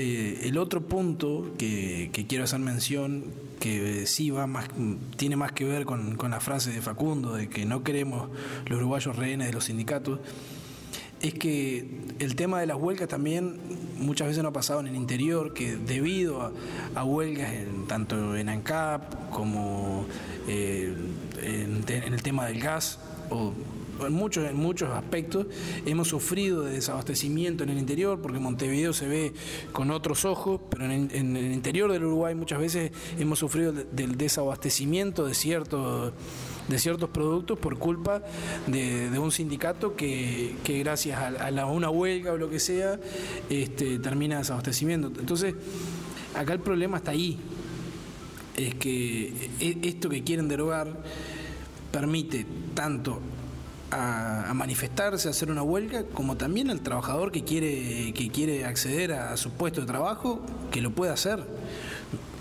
eh, 0.00 0.48
el 0.48 0.58
otro 0.58 0.80
punto 0.80 1.54
que, 1.58 2.10
quiero 2.28 2.44
hacer 2.44 2.60
mención, 2.60 3.24
que 3.58 4.06
sí 4.06 4.30
va 4.30 4.46
más, 4.46 4.68
tiene 5.16 5.36
más 5.36 5.52
que 5.52 5.64
ver 5.64 5.84
con, 5.84 6.16
con 6.16 6.30
la 6.30 6.40
frase 6.40 6.70
de 6.72 6.80
Facundo, 6.80 7.34
de 7.34 7.48
que 7.48 7.66
no 7.66 7.82
queremos 7.82 8.30
los 8.66 8.78
uruguayos 8.78 9.16
rehenes 9.16 9.48
de 9.48 9.52
los 9.52 9.64
sindicatos, 9.64 10.20
es 11.20 11.34
que 11.34 11.86
el 12.18 12.34
tema 12.34 12.60
de 12.60 12.66
las 12.66 12.78
huelgas 12.78 13.08
también 13.08 13.58
muchas 13.98 14.28
veces 14.28 14.42
no 14.42 14.48
ha 14.48 14.52
pasado 14.52 14.80
en 14.80 14.86
el 14.86 14.96
interior, 14.96 15.52
que 15.52 15.76
debido 15.76 16.52
a, 16.94 17.04
huelgas 17.04 17.52
tanto 17.88 18.36
en 18.36 18.48
ANCAP 18.48 19.30
como 19.30 20.06
eh, 20.48 20.94
en, 21.42 21.84
el 21.88 22.22
tema 22.22 22.46
del 22.46 22.60
gas, 22.60 22.98
o 23.28 23.52
en 24.06 24.12
muchos, 24.12 24.48
en 24.48 24.56
muchos 24.56 24.90
aspectos, 24.90 25.46
hemos 25.86 26.08
sufrido 26.08 26.62
de 26.64 26.72
desabastecimiento 26.72 27.64
en 27.64 27.70
el 27.70 27.78
interior, 27.78 28.20
porque 28.20 28.38
Montevideo 28.38 28.92
se 28.92 29.08
ve 29.08 29.32
con 29.72 29.90
otros 29.90 30.24
ojos, 30.24 30.60
pero 30.70 30.84
en, 30.84 31.36
el 31.36 31.52
interior 31.52 31.92
del 31.92 32.04
Uruguay 32.04 32.34
muchas 32.34 32.60
veces 32.60 32.92
hemos 33.18 33.38
sufrido 33.38 33.72
del 33.72 34.16
desabastecimiento 34.16 35.26
de 35.26 35.34
ciertos 35.34 36.12
de 36.68 36.78
ciertos 36.78 37.10
productos 37.10 37.58
por 37.58 37.78
culpa 37.78 38.22
de, 38.66 39.18
un 39.18 39.32
sindicato 39.32 39.96
que, 39.96 40.54
gracias 40.64 41.18
a, 41.18 41.66
una 41.66 41.90
huelga 41.90 42.32
o 42.32 42.36
lo 42.36 42.48
que 42.48 42.60
sea 42.60 42.98
este, 43.48 43.98
termina 43.98 44.38
desabastecimiento. 44.38 45.08
Entonces, 45.18 45.54
acá 46.34 46.52
el 46.52 46.60
problema 46.60 46.98
está 46.98 47.10
ahí. 47.10 47.38
Es 48.56 48.74
que 48.76 49.50
e, 49.58 49.78
esto 49.82 50.08
que 50.08 50.22
quieren 50.22 50.48
derogar 50.48 51.02
permite 51.90 52.46
tanto 52.74 53.20
a, 53.90 54.52
manifestarse, 54.54 55.28
a 55.28 55.30
hacer 55.30 55.50
una 55.50 55.62
huelga, 55.62 56.04
como 56.14 56.36
también 56.36 56.70
al 56.70 56.80
trabajador 56.80 57.32
que 57.32 57.44
quiere, 57.44 58.12
que 58.12 58.30
quiere 58.30 58.64
acceder 58.64 59.12
a 59.12 59.36
su 59.36 59.50
puesto 59.50 59.80
de 59.80 59.86
trabajo, 59.86 60.40
que 60.70 60.80
lo 60.80 60.90
pueda 60.90 61.12
hacer. 61.12 61.44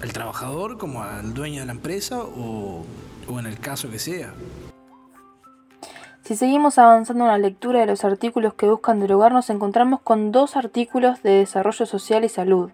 El 0.02 0.14
trabajador 0.14 0.78
como 0.78 1.04
al 1.04 1.34
dueño 1.34 1.62
de 1.62 1.66
la 1.66 1.74
empresa 1.74 2.22
o, 2.24 2.86
o 3.28 3.40
en 3.40 3.46
el 3.46 3.60
caso 3.60 3.90
que 3.90 4.00
sea. 4.00 4.34
Si 6.24 6.36
seguimos 6.36 6.78
avanzando 6.78 7.24
en 7.24 7.32
la 7.32 7.38
lectura 7.38 7.80
de 7.80 7.88
los 7.88 8.06
artículos 8.06 8.54
que 8.54 8.70
buscan 8.70 9.00
derogar, 9.00 9.32
nos 9.32 9.50
encontramos 9.50 10.02
con 10.02 10.32
dos 10.32 10.56
artículos 10.56 11.24
de 11.24 11.32
desarrollo 11.32 11.86
social 11.86 12.24
y 12.24 12.30
salud. 12.30 12.70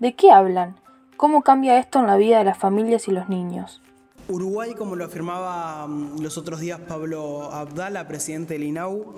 ¿De 0.00 0.14
qué 0.14 0.32
hablan? 0.32 0.74
¿Cómo 1.16 1.42
cambia 1.42 1.78
esto 1.78 2.00
en 2.00 2.06
la 2.06 2.16
vida 2.16 2.38
de 2.38 2.44
las 2.44 2.58
familias 2.58 3.06
y 3.08 3.12
los 3.12 3.28
niños? 3.28 3.82
Uruguay, 4.28 4.74
como 4.74 4.94
lo 4.94 5.06
afirmaba 5.06 5.86
mm, 5.86 6.20
los 6.20 6.36
otros 6.36 6.60
días 6.60 6.78
Pablo 6.86 7.50
Abdala, 7.52 8.06
presidente 8.06 8.54
del 8.54 8.64
INAU, 8.64 9.14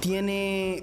tiene 0.00 0.82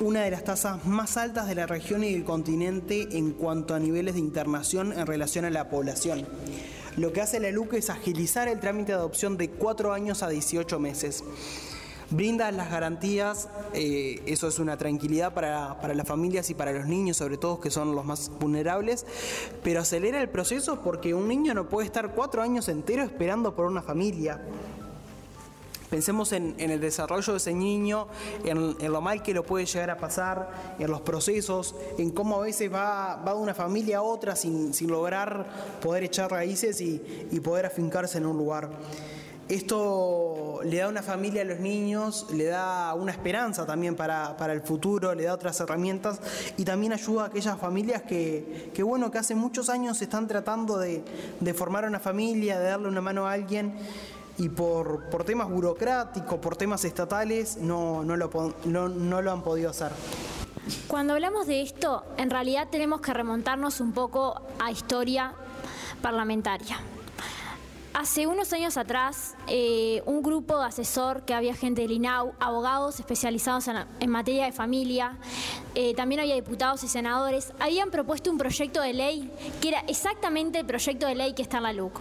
una 0.00 0.22
de 0.22 0.30
las 0.30 0.42
tasas 0.42 0.86
más 0.86 1.16
altas 1.16 1.46
de 1.46 1.54
la 1.54 1.66
región 1.66 2.02
y 2.02 2.12
del 2.12 2.24
continente 2.24 3.08
en 3.12 3.32
cuanto 3.32 3.74
a 3.74 3.78
niveles 3.78 4.14
de 4.14 4.20
internación 4.20 4.92
en 4.92 5.06
relación 5.06 5.44
a 5.44 5.50
la 5.50 5.68
población. 5.68 6.26
Lo 6.96 7.12
que 7.12 7.20
hace 7.20 7.40
la 7.40 7.50
LUC 7.50 7.74
es 7.74 7.90
agilizar 7.90 8.48
el 8.48 8.58
trámite 8.58 8.92
de 8.92 8.98
adopción 8.98 9.36
de 9.36 9.50
4 9.50 9.92
años 9.92 10.22
a 10.22 10.28
18 10.28 10.78
meses. 10.78 11.24
Brinda 12.14 12.52
las 12.52 12.70
garantías, 12.70 13.48
eh, 13.72 14.22
eso 14.26 14.46
es 14.46 14.60
una 14.60 14.76
tranquilidad 14.76 15.34
para, 15.34 15.76
las 15.94 16.06
familias 16.06 16.48
y 16.48 16.54
para 16.54 16.70
los 16.70 16.86
niños, 16.86 17.16
sobre 17.16 17.38
todo 17.38 17.58
que 17.58 17.72
son 17.72 17.96
los 17.96 18.04
más 18.04 18.30
vulnerables, 18.38 19.04
pero 19.64 19.80
acelera 19.80 20.20
el 20.20 20.28
proceso 20.28 20.80
porque 20.80 21.12
un 21.12 21.26
niño 21.26 21.54
no 21.54 21.68
puede 21.68 21.86
estar 21.86 22.14
cuatro 22.14 22.40
años 22.40 22.68
enteros 22.68 23.06
esperando 23.06 23.56
por 23.56 23.66
una 23.66 23.82
familia. 23.82 24.40
Pensemos 25.90 26.30
en, 26.32 26.54
el 26.58 26.80
desarrollo 26.80 27.32
de 27.32 27.38
ese 27.38 27.52
niño, 27.52 28.06
en, 28.44 28.92
lo 28.92 29.00
mal 29.00 29.20
que 29.20 29.34
lo 29.34 29.42
puede 29.42 29.66
llegar 29.66 29.90
a 29.90 29.96
pasar, 29.96 30.76
en 30.78 30.92
los 30.92 31.00
procesos, 31.00 31.74
en 31.98 32.10
cómo 32.10 32.36
a 32.36 32.42
veces 32.42 32.72
va, 32.72 33.16
va 33.16 33.34
de 33.34 33.40
una 33.40 33.54
familia 33.54 33.98
a 33.98 34.02
otra 34.02 34.36
sin, 34.36 34.72
lograr 34.86 35.46
poder 35.82 36.04
echar 36.04 36.30
raíces 36.30 36.80
y, 36.80 36.98
poder 37.40 37.66
afincarse 37.66 38.18
en 38.18 38.26
un 38.26 38.38
lugar. 38.38 38.70
Esto 39.48 40.60
le 40.64 40.78
da 40.78 40.88
una 40.88 41.02
familia 41.02 41.42
a 41.42 41.44
los 41.44 41.60
niños, 41.60 42.26
le 42.32 42.44
da 42.44 42.94
una 42.94 43.12
esperanza 43.12 43.66
también 43.66 43.94
para, 43.94 44.34
el 44.52 44.62
futuro, 44.62 45.14
le 45.14 45.24
da 45.24 45.34
otras 45.34 45.60
herramientas 45.60 46.20
y 46.56 46.64
también 46.64 46.92
ayuda 46.94 47.24
a 47.24 47.26
aquellas 47.26 47.58
familias 47.58 48.02
que, 48.02 48.72
bueno, 48.84 49.10
que 49.10 49.18
hace 49.18 49.34
muchos 49.34 49.68
años 49.68 50.00
están 50.00 50.26
tratando 50.26 50.78
de, 50.78 51.04
de 51.40 51.54
formar 51.54 51.84
una 51.84 52.00
familia, 52.00 52.58
de 52.58 52.68
darle 52.68 52.88
una 52.88 53.02
mano 53.02 53.26
a 53.26 53.32
alguien 53.32 53.74
y 54.38 54.48
por, 54.48 55.04
por 55.10 55.24
temas 55.24 55.48
burocráticos, 55.48 56.38
por 56.38 56.56
temas 56.56 56.84
estatales, 56.84 57.58
no, 57.58 58.02
no, 58.02 58.16
lo, 58.16 58.30
no, 58.64 58.88
no 58.88 59.22
lo 59.22 59.32
han 59.32 59.42
podido 59.42 59.70
hacer. 59.70 59.92
Cuando 60.88 61.12
hablamos 61.12 61.46
de 61.46 61.60
esto, 61.60 62.04
en 62.16 62.30
realidad 62.30 62.68
tenemos 62.70 63.02
que 63.02 63.12
remontarnos 63.12 63.80
un 63.80 63.92
poco 63.92 64.40
a 64.58 64.70
historia 64.70 65.34
parlamentaria. 66.00 66.78
Hace 67.94 68.26
unos 68.26 68.52
años 68.52 68.76
atrás, 68.76 69.36
eh, 69.46 70.02
un 70.04 70.20
grupo 70.20 70.58
de 70.58 70.66
asesor 70.66 71.24
que 71.24 71.32
había 71.32 71.54
gente 71.54 71.82
del 71.82 71.92
INAU, 71.92 72.32
abogados 72.40 72.98
especializados 72.98 73.68
en, 73.68 74.10
materia 74.10 74.46
de 74.46 74.50
familia, 74.50 75.16
eh, 75.76 75.94
también 75.94 76.20
había 76.20 76.34
diputados 76.34 76.82
y 76.82 76.88
senadores, 76.88 77.52
habían 77.60 77.92
propuesto 77.92 78.32
un 78.32 78.36
proyecto 78.36 78.82
de 78.82 78.94
ley 78.94 79.30
que 79.62 79.68
era 79.68 79.84
exactamente 79.86 80.58
el 80.58 80.66
proyecto 80.66 81.06
de 81.06 81.14
ley 81.14 81.34
que 81.34 81.42
está 81.42 81.58
en 81.58 81.62
la 81.62 81.72
LUC. 81.72 82.00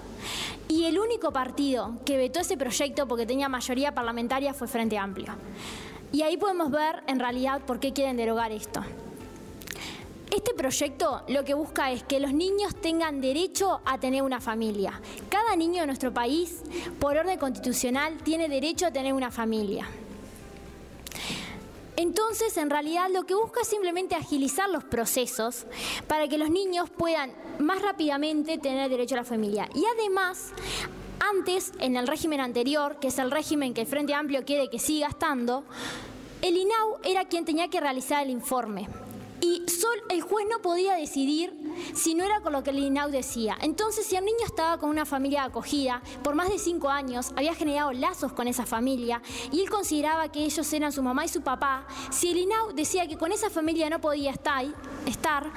Y 0.67 0.85
el 0.85 0.97
único 0.97 1.31
partido 1.31 1.93
que 2.05 2.17
vetó 2.17 2.39
ese 2.39 2.57
proyecto 2.57 3.07
porque 3.07 3.27
tenía 3.27 3.47
mayoría 3.47 3.93
parlamentaria 3.93 4.55
fue 4.55 4.67
Frente 4.67 4.97
Amplio. 4.97 5.35
Y 6.11 6.23
ahí 6.23 6.37
podemos 6.37 6.71
ver 6.71 7.03
en 7.05 7.19
realidad 7.19 7.61
por 7.67 7.79
qué 7.79 7.93
quieren 7.93 8.17
derogar 8.17 8.51
esto. 8.51 8.81
Este 10.33 10.55
proyecto 10.55 11.21
lo 11.27 11.45
que 11.45 11.53
busca 11.53 11.91
es 11.91 12.01
que 12.01 12.19
los 12.19 12.33
niños 12.33 12.73
tengan 12.81 13.21
derecho 13.21 13.81
a 13.85 13.99
tener 13.99 14.23
una 14.23 14.41
familia. 14.41 14.99
Cada 15.29 15.55
niño 15.55 15.81
de 15.81 15.85
nuestro 15.85 16.11
país, 16.11 16.63
por 16.99 17.15
orden 17.15 17.37
constitucional, 17.37 18.17
tiene 18.23 18.49
derecho 18.49 18.87
a 18.87 18.91
tener 18.91 19.13
una 19.13 19.29
familia. 19.29 19.87
Entonces, 21.97 22.57
en 22.57 22.71
realidad, 22.71 23.11
lo 23.13 23.27
que 23.27 23.35
busca 23.35 23.61
es 23.61 23.67
simplemente 23.67 24.15
agilizar 24.15 24.67
los 24.71 24.83
procesos 24.83 25.67
para 26.07 26.27
que 26.27 26.39
los 26.39 26.49
niños 26.49 26.89
puedan 26.89 27.31
más 27.59 27.83
rápidamente 27.83 28.57
tener 28.57 28.89
derecho 28.89 29.13
a 29.13 29.19
la 29.19 29.25
familia. 29.25 29.69
Y 29.75 29.83
además, 29.99 30.49
antes, 31.19 31.73
en 31.77 31.95
el 31.95 32.07
régimen 32.07 32.39
anterior, 32.39 32.97
que 32.99 33.09
es 33.09 33.19
el 33.19 33.29
régimen 33.29 33.75
que 33.75 33.81
el 33.81 33.87
Frente 33.87 34.15
Amplio 34.15 34.43
quiere 34.43 34.71
que 34.71 34.79
siga 34.79 35.09
estando, 35.09 35.63
el 36.41 36.57
INAU 36.57 36.97
era 37.03 37.25
quien 37.25 37.45
tenía 37.45 37.67
que 37.67 37.79
realizar 37.79 38.23
el 38.23 38.31
informe 38.31 38.89
y 39.43 39.61
solo 39.67 40.01
el 40.09 40.21
juez 40.21 40.47
no 40.49 40.61
podía 40.61 40.93
decidir 40.95 41.53
si 41.93 42.15
no 42.15 42.23
era 42.23 42.39
con 42.39 42.53
lo 42.53 42.63
que 42.63 42.69
el 42.69 42.79
INAU 42.79 43.11
decía. 43.11 43.57
Entonces, 43.59 44.05
si 44.05 44.15
el 44.15 44.23
niño 44.23 44.45
estaba 44.45 44.77
con 44.77 44.89
una 44.89 45.05
familia 45.05 45.43
acogida 45.43 46.01
por 46.23 46.33
más 46.33 46.47
de 46.47 46.57
cinco 46.57 46.89
años, 46.89 47.33
había 47.35 47.53
generado 47.53 47.91
lazos 47.91 48.31
con 48.31 48.47
esa 48.47 48.65
familia 48.65 49.21
y 49.51 49.59
él 49.59 49.69
consideraba 49.69 50.31
que 50.31 50.45
ellos 50.45 50.71
eran 50.71 50.93
su 50.93 51.03
mamá 51.03 51.25
y 51.25 51.27
su 51.27 51.41
papá, 51.41 51.85
si 52.09 52.31
el 52.31 52.37
INAU 52.37 52.71
decía 52.73 53.05
que 53.05 53.17
con 53.17 53.33
esa 53.33 53.49
familia 53.49 53.89
no 53.89 53.99
podía 53.99 54.31
estar, 54.31 54.65
estar 55.05 55.51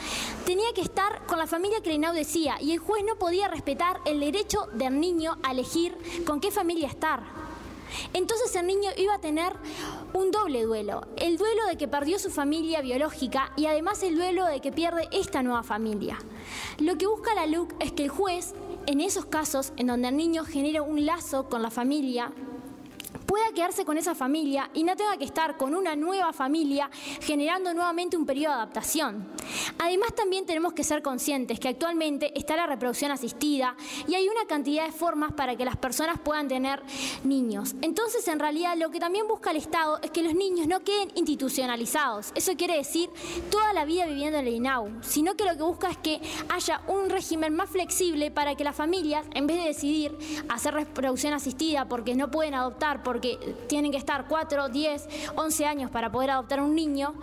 tenía 0.44 0.72
que 0.74 0.80
estar 0.80 1.24
con 1.26 1.38
la 1.38 1.46
familia 1.46 1.80
que 1.80 1.90
el 1.90 1.96
INAU 1.96 2.12
decía 2.12 2.56
y 2.60 2.72
el 2.72 2.80
juez 2.80 3.04
no 3.06 3.16
podía 3.16 3.46
respetar 3.46 4.00
el 4.04 4.18
derecho 4.18 4.66
del 4.72 4.98
niño 4.98 5.38
a 5.44 5.52
elegir 5.52 5.96
con 6.26 6.40
qué 6.40 6.50
familia 6.50 6.88
estar. 6.88 7.45
Entonces 8.12 8.54
el 8.56 8.66
niño 8.66 8.90
iba 8.96 9.14
a 9.14 9.20
tener 9.20 9.52
un 10.12 10.30
doble 10.30 10.62
duelo, 10.62 11.06
el 11.16 11.36
duelo 11.36 11.66
de 11.66 11.76
que 11.76 11.88
perdió 11.88 12.18
su 12.18 12.30
familia 12.30 12.80
biológica 12.80 13.52
y 13.56 13.66
además 13.66 14.02
el 14.02 14.16
duelo 14.16 14.46
de 14.46 14.60
que 14.60 14.72
pierde 14.72 15.08
esta 15.12 15.42
nueva 15.42 15.62
familia. 15.62 16.18
Lo 16.78 16.96
que 16.98 17.06
busca 17.06 17.34
la 17.34 17.46
LUC 17.46 17.74
es 17.80 17.92
que 17.92 18.04
el 18.04 18.08
juez, 18.08 18.54
en 18.86 19.00
esos 19.00 19.26
casos 19.26 19.72
en 19.76 19.88
donde 19.88 20.08
el 20.08 20.16
niño 20.16 20.44
genera 20.44 20.82
un 20.82 21.06
lazo 21.06 21.48
con 21.48 21.62
la 21.62 21.70
familia, 21.70 22.32
pueda 23.26 23.52
quedarse 23.54 23.84
con 23.84 23.98
esa 23.98 24.14
familia 24.14 24.70
y 24.74 24.84
no 24.84 24.96
tenga 24.96 25.16
que 25.16 25.24
estar 25.24 25.56
con 25.56 25.74
una 25.74 25.96
nueva 25.96 26.32
familia 26.32 26.90
generando 27.20 27.74
nuevamente 27.74 28.16
un 28.16 28.24
periodo 28.24 28.54
de 28.54 28.60
adaptación. 28.60 29.26
Además 29.78 30.14
también 30.14 30.46
tenemos 30.46 30.72
que 30.72 30.84
ser 30.84 31.02
conscientes 31.02 31.60
que 31.60 31.68
actualmente 31.68 32.38
está 32.38 32.56
la 32.56 32.66
reproducción 32.66 33.10
asistida 33.10 33.76
y 34.06 34.14
hay 34.14 34.28
una 34.28 34.46
cantidad 34.46 34.86
de 34.86 34.92
formas 34.92 35.32
para 35.32 35.56
que 35.56 35.64
las 35.64 35.76
personas 35.76 36.18
puedan 36.20 36.48
tener 36.48 36.82
niños. 37.24 37.74
Entonces 37.82 38.26
en 38.28 38.38
realidad 38.38 38.76
lo 38.76 38.90
que 38.90 39.00
también 39.00 39.26
busca 39.28 39.50
el 39.50 39.56
Estado 39.56 39.98
es 40.02 40.10
que 40.10 40.22
los 40.22 40.34
niños 40.34 40.66
no 40.66 40.80
queden 40.80 41.10
institucionalizados. 41.14 42.32
Eso 42.34 42.56
quiere 42.56 42.76
decir 42.76 43.10
toda 43.50 43.72
la 43.72 43.84
vida 43.84 44.06
viviendo 44.06 44.38
en 44.38 44.46
el 44.46 44.54
INAU, 44.54 44.90
sino 45.02 45.34
que 45.34 45.44
lo 45.44 45.56
que 45.56 45.62
busca 45.62 45.90
es 45.90 45.98
que 45.98 46.20
haya 46.48 46.80
un 46.86 47.10
régimen 47.10 47.54
más 47.54 47.70
flexible 47.70 48.30
para 48.30 48.54
que 48.54 48.64
las 48.64 48.76
familias, 48.76 49.26
en 49.34 49.46
vez 49.46 49.56
de 49.56 49.64
decidir 49.64 50.16
hacer 50.48 50.74
reproducción 50.74 51.32
asistida 51.32 51.86
porque 51.88 52.14
no 52.14 52.30
pueden 52.30 52.54
adoptar, 52.54 53.02
porque 53.16 53.38
tienen 53.66 53.92
que 53.92 53.96
estar 53.96 54.26
4, 54.28 54.68
10, 54.68 55.08
11 55.36 55.64
años 55.64 55.90
para 55.90 56.12
poder 56.12 56.32
adoptar 56.32 56.60
un 56.60 56.74
niño, 56.74 57.14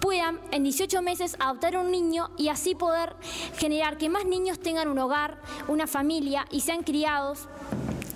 puedan 0.00 0.40
en 0.50 0.64
18 0.64 1.02
meses 1.02 1.36
adoptar 1.38 1.76
un 1.76 1.92
niño 1.92 2.30
y 2.36 2.48
así 2.48 2.74
poder 2.74 3.14
generar 3.56 3.96
que 3.96 4.08
más 4.08 4.24
niños 4.24 4.58
tengan 4.58 4.88
un 4.88 4.98
hogar, 4.98 5.38
una 5.68 5.86
familia 5.86 6.46
y 6.50 6.62
sean 6.62 6.82
criados 6.82 7.46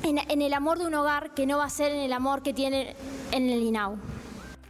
en, 0.03 0.19
en 0.19 0.43
el 0.43 0.53
amor 0.55 0.81
de 0.81 0.89
un 0.89 0.95
hogar 0.95 1.33
que 1.33 1.47
no 1.47 1.59
va 1.59 1.67
a 1.67 1.71
ser 1.71 1.93
en 1.93 2.01
el 2.01 2.13
amor 2.13 2.43
que 2.43 2.53
tienen 2.53 2.97
en 3.31 3.49
el 3.49 3.63
INAU. 3.63 3.97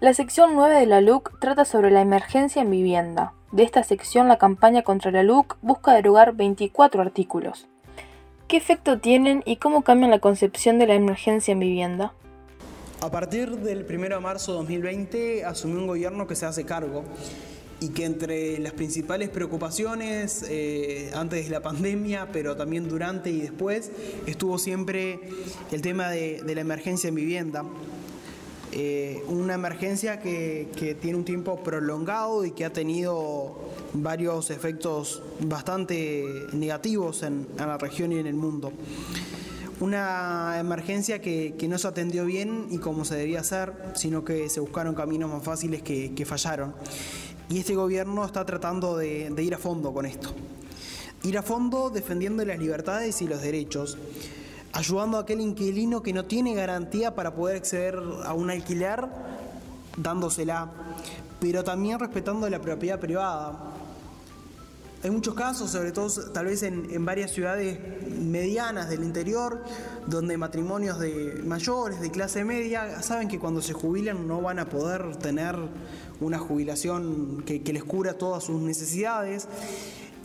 La 0.01 0.13
sección 0.13 0.55
9 0.55 0.81
de 0.81 0.87
la 0.87 1.01
LUC 1.01 1.41
trata 1.41 1.65
sobre 1.65 1.91
la 1.91 2.03
emergencia 2.03 2.61
en 2.61 2.71
vivienda. 2.71 3.33
De 3.53 3.63
esta 3.63 3.85
sección, 3.85 4.29
la 4.29 4.37
campaña 4.37 4.83
contra 4.83 5.11
la 5.11 5.23
LUC 5.23 5.57
busca 5.63 5.95
derogar 5.95 6.35
24 6.35 7.01
artículos. 7.01 7.69
¿Qué 8.49 8.59
efecto 8.59 8.99
tienen 8.99 9.43
y 9.47 9.57
cómo 9.57 9.81
cambian 9.81 10.11
la 10.11 10.19
concepción 10.19 10.79
de 10.79 10.87
la 10.87 10.95
emergencia 10.95 11.53
en 11.53 11.61
vivienda? 11.61 12.13
A 13.03 13.11
partir 13.11 13.57
del 13.57 13.87
1 13.89 14.09
de 14.11 14.21
marzo 14.21 14.53
de 14.53 14.59
2020 14.59 15.45
asumió 15.47 15.79
un 15.79 15.87
gobierno 15.87 16.27
que 16.27 16.37
se 16.37 16.45
hace 16.45 16.65
cargo 16.65 17.03
y 17.81 17.89
que 17.89 18.05
entre 18.05 18.59
las 18.59 18.75
principales 18.75 19.31
preocupaciones 19.31 20.45
eh, 20.47 21.11
antes 21.15 21.47
de 21.47 21.51
la 21.51 21.63
pandemia, 21.63 22.29
pero 22.31 22.57
también 22.57 22.91
durante 22.91 23.31
y 23.31 23.41
después, 23.41 23.91
estuvo 24.27 24.59
siempre 24.59 25.19
el 25.73 25.81
tema 25.81 26.11
de, 26.11 26.43
la 26.45 26.61
emergencia 26.61 27.09
en 27.09 27.15
vivienda. 27.15 27.65
Eh, 28.73 29.23
una 29.29 29.55
emergencia 29.55 30.21
que, 30.21 30.69
tiene 31.01 31.17
un 31.17 31.25
tiempo 31.25 31.63
prolongado 31.63 32.45
y 32.45 32.51
que 32.51 32.67
ha 32.67 32.73
tenido 32.73 33.57
varios 33.95 34.51
efectos 34.51 35.23
bastante 35.41 36.23
negativos 36.53 37.23
en 37.23 37.49
la 37.57 37.79
región 37.79 38.13
y 38.13 38.19
en 38.19 38.27
el 38.27 38.35
mundo. 38.35 38.75
Una 39.81 40.59
emergencia 40.59 41.21
que, 41.21 41.67
no 41.69 41.79
se 41.79 41.89
atendió 41.89 42.25
bien 42.27 42.69
y 42.71 42.79
como 42.79 43.05
se 43.05 43.17
debía 43.17 43.41
hacer, 43.41 43.73
sino 43.95 44.25
que 44.25 44.49
se 44.49 44.61
buscaron 44.61 44.95
caminos 44.95 45.31
más 45.31 45.43
fáciles 45.43 45.83
que, 45.83 46.25
fallaron. 46.27 46.75
Y 47.49 47.59
este 47.59 47.75
gobierno 47.75 48.25
está 48.25 48.45
tratando 48.45 48.97
de 48.97 49.43
ir 49.43 49.55
a 49.55 49.59
fondo 49.59 49.93
con 49.93 50.07
esto. 50.07 50.33
Ir 51.23 51.37
a 51.37 51.43
fondo 51.43 51.91
defendiendo 51.91 52.45
las 52.45 52.59
libertades 52.59 53.21
y 53.23 53.27
los 53.29 53.43
derechos 53.43 53.99
ayudando 54.73 55.19
a 55.19 55.23
aquel 55.23 55.41
inquilino 55.41 56.03
que 56.03 56.13
no 56.13 56.25
tiene 56.25 56.55
garantía 56.55 57.15
para 57.15 57.35
poder 57.35 57.57
acceder 57.57 57.99
a 58.25 58.35
un 58.35 58.51
alquiler, 58.51 59.05
dándosela, 59.97 60.71
pero 61.41 61.65
también 61.65 61.99
respetando 61.99 62.49
la 62.49 62.61
propiedad 62.61 63.01
privada. 63.01 63.59
Hay 65.03 65.11
muchos 65.11 65.35
casos, 65.35 65.71
sobre 65.71 65.93
todo 65.93 66.11
tal 66.31 66.45
vez 66.45 66.63
en, 66.63 66.91
en, 66.91 67.07
varias 67.07 67.31
ciudades 67.31 67.79
medianas 68.07 68.91
del 68.91 69.03
interior, 69.03 69.65
donde 70.07 70.37
matrimonios 70.37 70.99
de 70.99 71.41
mayores, 71.43 72.03
de 72.03 72.11
clase 72.11 72.45
media, 72.45 73.01
saben 73.01 73.27
que 73.27 73.39
cuando 73.39 73.63
se 73.63 73.73
jubilan 73.73 74.29
no 74.29 74.43
van 74.43 74.59
a 74.59 74.69
poder 74.69 75.17
tener 75.17 75.57
una 76.21 76.39
jubilación 76.39 77.43
que, 77.47 77.63
que 77.63 77.73
les 77.73 77.83
cubra 77.83 78.19
todas 78.19 78.45
sus 78.45 78.61
necesidades. 78.61 79.49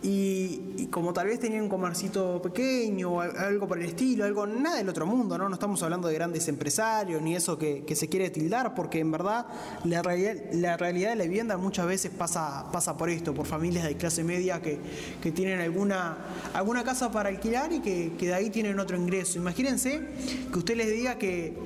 Y, 0.08 0.88
como 0.92 1.14
tal 1.14 1.26
vez 1.26 1.40
tenían 1.40 1.64
un 1.64 1.70
comercito 1.70 2.40
pequeño, 2.40 3.20
algo 3.20 3.68
por 3.68 3.80
el 3.80 3.86
estilo, 3.86 4.24
algo 4.24 4.46
nada 4.46 4.78
del 4.78 4.88
otro 4.88 5.08
mundo, 5.08 5.36
¿no? 5.36 5.50
No 5.50 5.56
estamos 5.56 5.82
hablando 5.82 6.08
de 6.08 6.14
grandes 6.14 6.48
empresarios 6.48 7.24
ni 7.24 7.36
eso 7.36 7.58
que, 7.58 7.84
que 7.86 7.96
se 7.96 8.08
quiere 8.08 8.30
tildar, 8.30 8.76
porque 8.76 9.00
en 9.00 9.12
verdad 9.12 9.48
la, 9.84 10.04
realidad, 10.04 10.36
la 10.54 10.78
realidad 10.78 11.10
de 11.10 11.16
la 11.16 11.24
vivienda 11.24 11.58
muchas 11.58 11.88
veces 11.88 12.12
pasa, 12.16 12.68
pasa 12.72 12.96
por 12.96 13.10
esto, 13.10 13.34
por 13.34 13.48
familias 13.48 13.86
de 13.86 13.98
clase 13.98 14.24
media 14.24 14.62
que, 14.62 14.80
que 15.24 15.32
tienen 15.32 15.60
alguna, 15.60 16.18
alguna 16.54 16.84
casa 16.84 17.12
para 17.12 17.30
alquilar 17.30 17.74
y 17.74 17.80
que, 17.80 18.14
que 18.16 18.28
de 18.28 18.36
ahí 18.36 18.52
tienen 18.52 18.80
otro 18.80 18.96
ingreso. 18.96 19.40
Imagínense 19.40 20.08
que 20.52 20.60
usted 20.60 20.78
les 20.78 20.92
diga 20.92 21.18
que, 21.18 21.58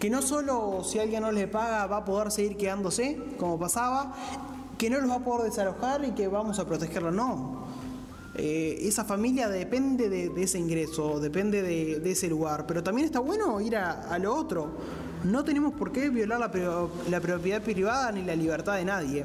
que 0.00 0.10
no 0.10 0.22
solo 0.22 0.82
si 0.82 0.98
alguien 0.98 1.22
no 1.22 1.30
le 1.30 1.46
paga 1.46 1.86
va 1.86 1.98
a 1.98 2.04
poder 2.04 2.32
seguir 2.32 2.56
quedándose, 2.56 3.16
como 3.38 3.60
pasaba, 3.60 4.12
que 4.76 4.90
no 4.90 5.00
los 5.00 5.08
va 5.08 5.16
a 5.16 5.24
poder 5.24 5.50
desalojar 5.50 6.04
y 6.04 6.10
que 6.10 6.26
vamos 6.26 6.58
a 6.58 6.66
protegerlo, 6.66 7.12
no. 7.12 7.65
Eh, 8.38 8.86
esa 8.86 9.04
familia 9.04 9.48
depende 9.48 10.10
de, 10.10 10.42
ese 10.42 10.58
ingreso, 10.58 11.18
depende 11.20 11.62
de, 11.62 12.10
ese 12.10 12.28
lugar, 12.28 12.66
pero 12.66 12.82
también 12.82 13.06
está 13.06 13.18
bueno 13.18 13.60
ir 13.62 13.76
a, 13.76 14.12
a 14.12 14.18
lo 14.18 14.34
otro. 14.34 14.70
No 15.24 15.42
tenemos 15.42 15.72
por 15.72 15.90
qué 15.90 16.10
violar 16.10 16.40
la, 16.40 16.88
la, 17.10 17.20
propiedad 17.20 17.62
privada 17.62 18.12
ni 18.12 18.22
la 18.22 18.36
libertad 18.36 18.76
de 18.76 18.84
nadie. 18.84 19.24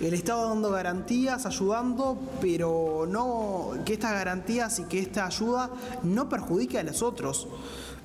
El 0.00 0.14
Estado 0.14 0.48
dando 0.48 0.70
garantías, 0.70 1.44
ayudando, 1.44 2.16
pero 2.40 3.06
no 3.08 3.72
que 3.84 3.94
estas 3.94 4.12
garantías 4.12 4.78
y 4.78 4.84
que 4.84 5.00
esta 5.00 5.26
ayuda 5.26 5.70
no 6.04 6.28
perjudique 6.28 6.78
a 6.78 6.84
los 6.84 7.02
otros 7.02 7.48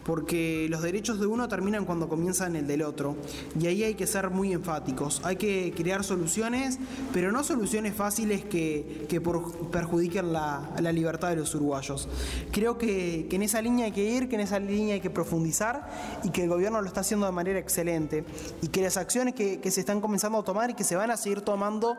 porque 0.04 0.68
los 0.70 0.82
derechos 0.82 1.20
de 1.20 1.28
uno 1.28 1.48
terminan 1.48 1.86
cuando 1.86 2.10
comienzan 2.10 2.56
el 2.56 2.68
del 2.68 2.82
otro. 2.82 3.16
Y 3.60 3.68
ahí 3.68 3.84
hay 3.84 3.96
que 3.96 4.08
ser 4.08 4.30
muy 4.30 4.54
enfáticos. 4.54 5.22
Hay 5.24 5.36
que 5.36 5.74
crear 5.76 6.04
soluciones, 6.04 6.80
pero 7.14 7.32
no 7.32 7.44
soluciones 7.44 7.94
fáciles 7.94 8.44
que, 8.44 9.06
que 9.10 9.22
perjudiquen 9.22 10.34
la, 10.34 10.70
la, 10.80 10.92
libertad 10.92 11.30
de 11.30 11.36
los 11.36 11.54
uruguayos. 11.56 12.08
Creo 12.52 12.78
que, 12.78 13.28
que, 13.30 13.36
en 13.36 13.44
esa 13.44 13.62
línea 13.62 13.86
hay 13.86 13.92
que 13.92 14.04
ir, 14.04 14.30
que 14.30 14.36
en 14.36 14.42
esa 14.42 14.60
línea 14.60 14.96
hay 14.96 15.02
que 15.02 15.10
profundizar 15.10 15.90
y 16.24 16.32
que 16.32 16.44
el 16.44 16.50
gobierno 16.50 16.82
lo 16.82 16.88
está 16.88 17.02
haciendo 17.02 17.26
de 17.26 17.32
manera 17.32 17.60
excelente. 17.60 18.24
Y 18.62 18.68
que 18.70 18.82
las 18.82 18.98
acciones 18.98 19.36
que, 19.36 19.60
que 19.60 19.72
se 19.72 19.82
están 19.82 20.02
comenzando 20.02 20.40
a 20.40 20.44
tomar 20.44 20.70
y 20.70 20.74
que 20.74 20.84
se 20.84 20.96
van 20.96 21.12
a 21.12 21.18
seguir 21.18 21.42
tomando 21.42 21.98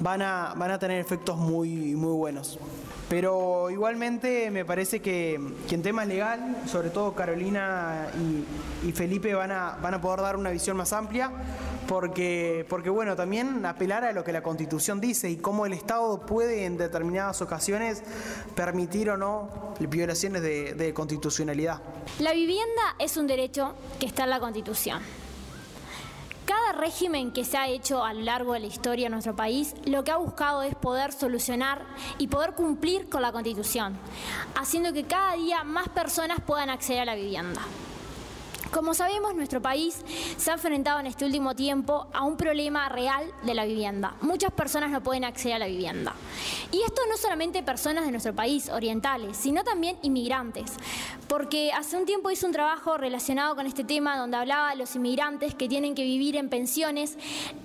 van 0.00 0.22
a, 0.22 0.54
van 0.56 0.70
a 0.70 0.78
tener 0.78 1.00
efectos 1.00 1.36
muy, 1.36 1.94
muy 1.94 2.12
buenos. 2.12 2.58
Pero 3.08 3.70
igualmente 3.70 4.50
me 4.50 4.66
parece 4.66 5.00
que, 5.00 5.40
que 5.66 5.74
en 5.74 5.82
temas 5.82 6.06
legal, 6.06 6.58
sobre 6.66 6.90
todo 6.90 7.14
Carolina 7.14 7.37
y, 7.42 8.88
y, 8.88 8.92
Felipe 8.92 9.34
van 9.34 9.52
a, 9.52 9.78
van 9.80 9.94
a 9.94 10.00
poder 10.00 10.20
dar 10.20 10.36
una 10.36 10.50
visión 10.50 10.76
más 10.76 10.92
amplia, 10.92 11.30
porque, 11.86 12.66
porque 12.68 12.90
bueno, 12.90 13.16
también 13.16 13.64
apelar 13.64 14.04
a 14.04 14.12
lo 14.12 14.24
que 14.24 14.32
la 14.32 14.42
Constitución 14.42 15.00
dice 15.00 15.30
y 15.30 15.36
cómo 15.36 15.66
el 15.66 15.72
Estado 15.72 16.20
puede 16.26 16.64
en 16.64 16.76
determinadas 16.76 17.40
ocasiones 17.42 18.02
permitir 18.54 19.10
o 19.10 19.16
no 19.16 19.74
violaciones 19.80 20.42
de 20.42 20.92
constitucionalidad. 20.94 21.80
La 22.18 22.32
vivienda 22.32 22.96
es 22.98 23.16
un 23.16 23.26
derecho 23.26 23.74
que 23.98 24.06
está 24.06 24.24
en 24.24 24.30
la 24.30 24.40
Constitución. 24.40 25.00
Cada 26.68 26.80
régimen 26.80 27.32
que 27.32 27.46
se 27.46 27.56
ha 27.56 27.66
hecho 27.66 28.04
a 28.04 28.12
lo 28.12 28.20
largo 28.20 28.52
de 28.52 28.60
la 28.60 28.66
historia 28.66 29.06
de 29.06 29.10
nuestro 29.10 29.34
país 29.34 29.74
lo 29.86 30.04
que 30.04 30.10
ha 30.10 30.18
buscado 30.18 30.62
es 30.62 30.74
poder 30.74 31.12
solucionar 31.12 31.82
y 32.18 32.28
poder 32.28 32.52
cumplir 32.52 33.08
con 33.08 33.22
la 33.22 33.32
Constitución, 33.32 33.96
haciendo 34.54 34.92
que 34.92 35.04
cada 35.04 35.34
día 35.36 35.64
más 35.64 35.88
personas 35.88 36.40
puedan 36.46 36.68
acceder 36.68 37.00
a 37.00 37.04
la 37.06 37.14
vivienda. 37.14 37.62
Como 38.70 38.92
sabemos, 38.92 39.34
nuestro 39.34 39.62
país 39.62 40.04
se 40.36 40.50
ha 40.50 40.54
enfrentado 40.54 41.00
en 41.00 41.06
este 41.06 41.24
último 41.24 41.56
tiempo 41.56 42.06
a 42.12 42.24
un 42.24 42.36
problema 42.36 42.88
real 42.90 43.24
de 43.44 43.54
la 43.54 43.64
vivienda. 43.64 44.14
Muchas 44.20 44.52
personas 44.52 44.90
no 44.90 45.02
pueden 45.02 45.24
acceder 45.24 45.56
a 45.56 45.58
la 45.60 45.66
vivienda. 45.68 46.14
Y 46.70 46.82
esto 46.82 47.00
no 47.08 47.16
solamente 47.16 47.62
personas 47.62 48.04
de 48.04 48.10
nuestro 48.10 48.34
país, 48.34 48.68
orientales, 48.68 49.38
sino 49.38 49.64
también 49.64 49.96
inmigrantes. 50.02 50.72
Porque 51.28 51.72
hace 51.72 51.96
un 51.96 52.04
tiempo 52.04 52.30
hice 52.30 52.44
un 52.44 52.52
trabajo 52.52 52.98
relacionado 52.98 53.56
con 53.56 53.66
este 53.66 53.84
tema 53.84 54.18
donde 54.18 54.36
hablaba 54.36 54.70
de 54.70 54.76
los 54.76 54.94
inmigrantes 54.96 55.54
que 55.54 55.68
tienen 55.68 55.94
que 55.94 56.02
vivir 56.02 56.36
en 56.36 56.50
pensiones, 56.50 57.16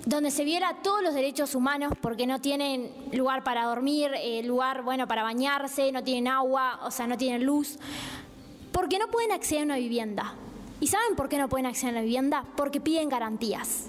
donde 0.06 0.30
se 0.30 0.44
viera 0.44 0.78
todos 0.82 1.02
los 1.02 1.12
derechos 1.12 1.54
humanos 1.54 1.92
porque 2.00 2.26
no 2.26 2.40
tienen 2.40 2.90
lugar 3.12 3.44
para 3.44 3.64
dormir, 3.64 4.10
eh, 4.16 4.42
lugar 4.42 4.82
bueno 4.82 5.06
para 5.06 5.22
bañarse, 5.22 5.92
no 5.92 6.02
tienen 6.02 6.28
agua, 6.28 6.80
o 6.82 6.90
sea, 6.90 7.06
no 7.06 7.18
tienen 7.18 7.44
luz, 7.44 7.78
porque 8.72 8.98
no 8.98 9.08
pueden 9.08 9.32
acceder 9.32 9.62
a 9.62 9.64
una 9.66 9.76
vivienda. 9.76 10.34
¿Y 10.84 10.86
saben 10.86 11.16
por 11.16 11.30
qué 11.30 11.38
no 11.38 11.48
pueden 11.48 11.64
acceder 11.64 11.94
a 11.94 12.00
la 12.00 12.02
vivienda? 12.02 12.44
Porque 12.58 12.78
piden 12.78 13.08
garantías. 13.08 13.84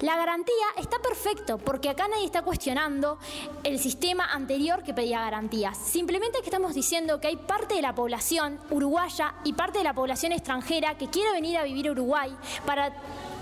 La 0.00 0.16
garantía 0.16 0.66
está 0.76 0.98
perfecto 0.98 1.58
porque 1.58 1.90
acá 1.90 2.08
nadie 2.08 2.24
está 2.24 2.42
cuestionando 2.42 3.20
el 3.62 3.78
sistema 3.78 4.24
anterior 4.24 4.82
que 4.82 4.92
pedía 4.92 5.20
garantías. 5.20 5.78
Simplemente 5.78 6.40
que 6.40 6.46
estamos 6.46 6.74
diciendo 6.74 7.20
que 7.20 7.28
hay 7.28 7.36
parte 7.36 7.76
de 7.76 7.82
la 7.82 7.94
población 7.94 8.58
uruguaya 8.70 9.32
y 9.44 9.52
parte 9.52 9.78
de 9.78 9.84
la 9.84 9.94
población 9.94 10.32
extranjera 10.32 10.98
que 10.98 11.06
quiere 11.06 11.30
venir 11.30 11.56
a 11.56 11.62
vivir 11.62 11.86
a 11.86 11.92
Uruguay 11.92 12.36
para 12.66 12.92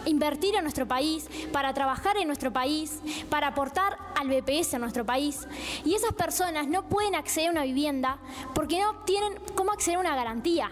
invertir 0.05 0.55
en 0.55 0.63
nuestro 0.63 0.87
país, 0.87 1.31
para 1.53 1.73
trabajar 1.73 2.19
en 2.19 2.27
nuestro 2.27 2.53
país, 2.53 3.01
para 3.31 3.47
aportar 3.47 3.97
al 4.17 4.29
BPS 4.29 4.75
en 4.75 4.83
nuestro 4.83 5.07
país. 5.07 5.49
Y 5.87 5.95
esas 5.95 6.13
personas 6.13 6.69
no 6.69 6.83
pueden 6.83 7.15
acceder 7.15 7.49
a 7.49 7.53
una 7.53 7.63
vivienda 7.63 8.19
porque 8.55 8.79
no 8.83 8.97
tienen 9.07 9.33
cómo 9.55 9.73
acceder 9.73 9.97
a 9.97 10.01
una 10.01 10.15
garantía. 10.15 10.71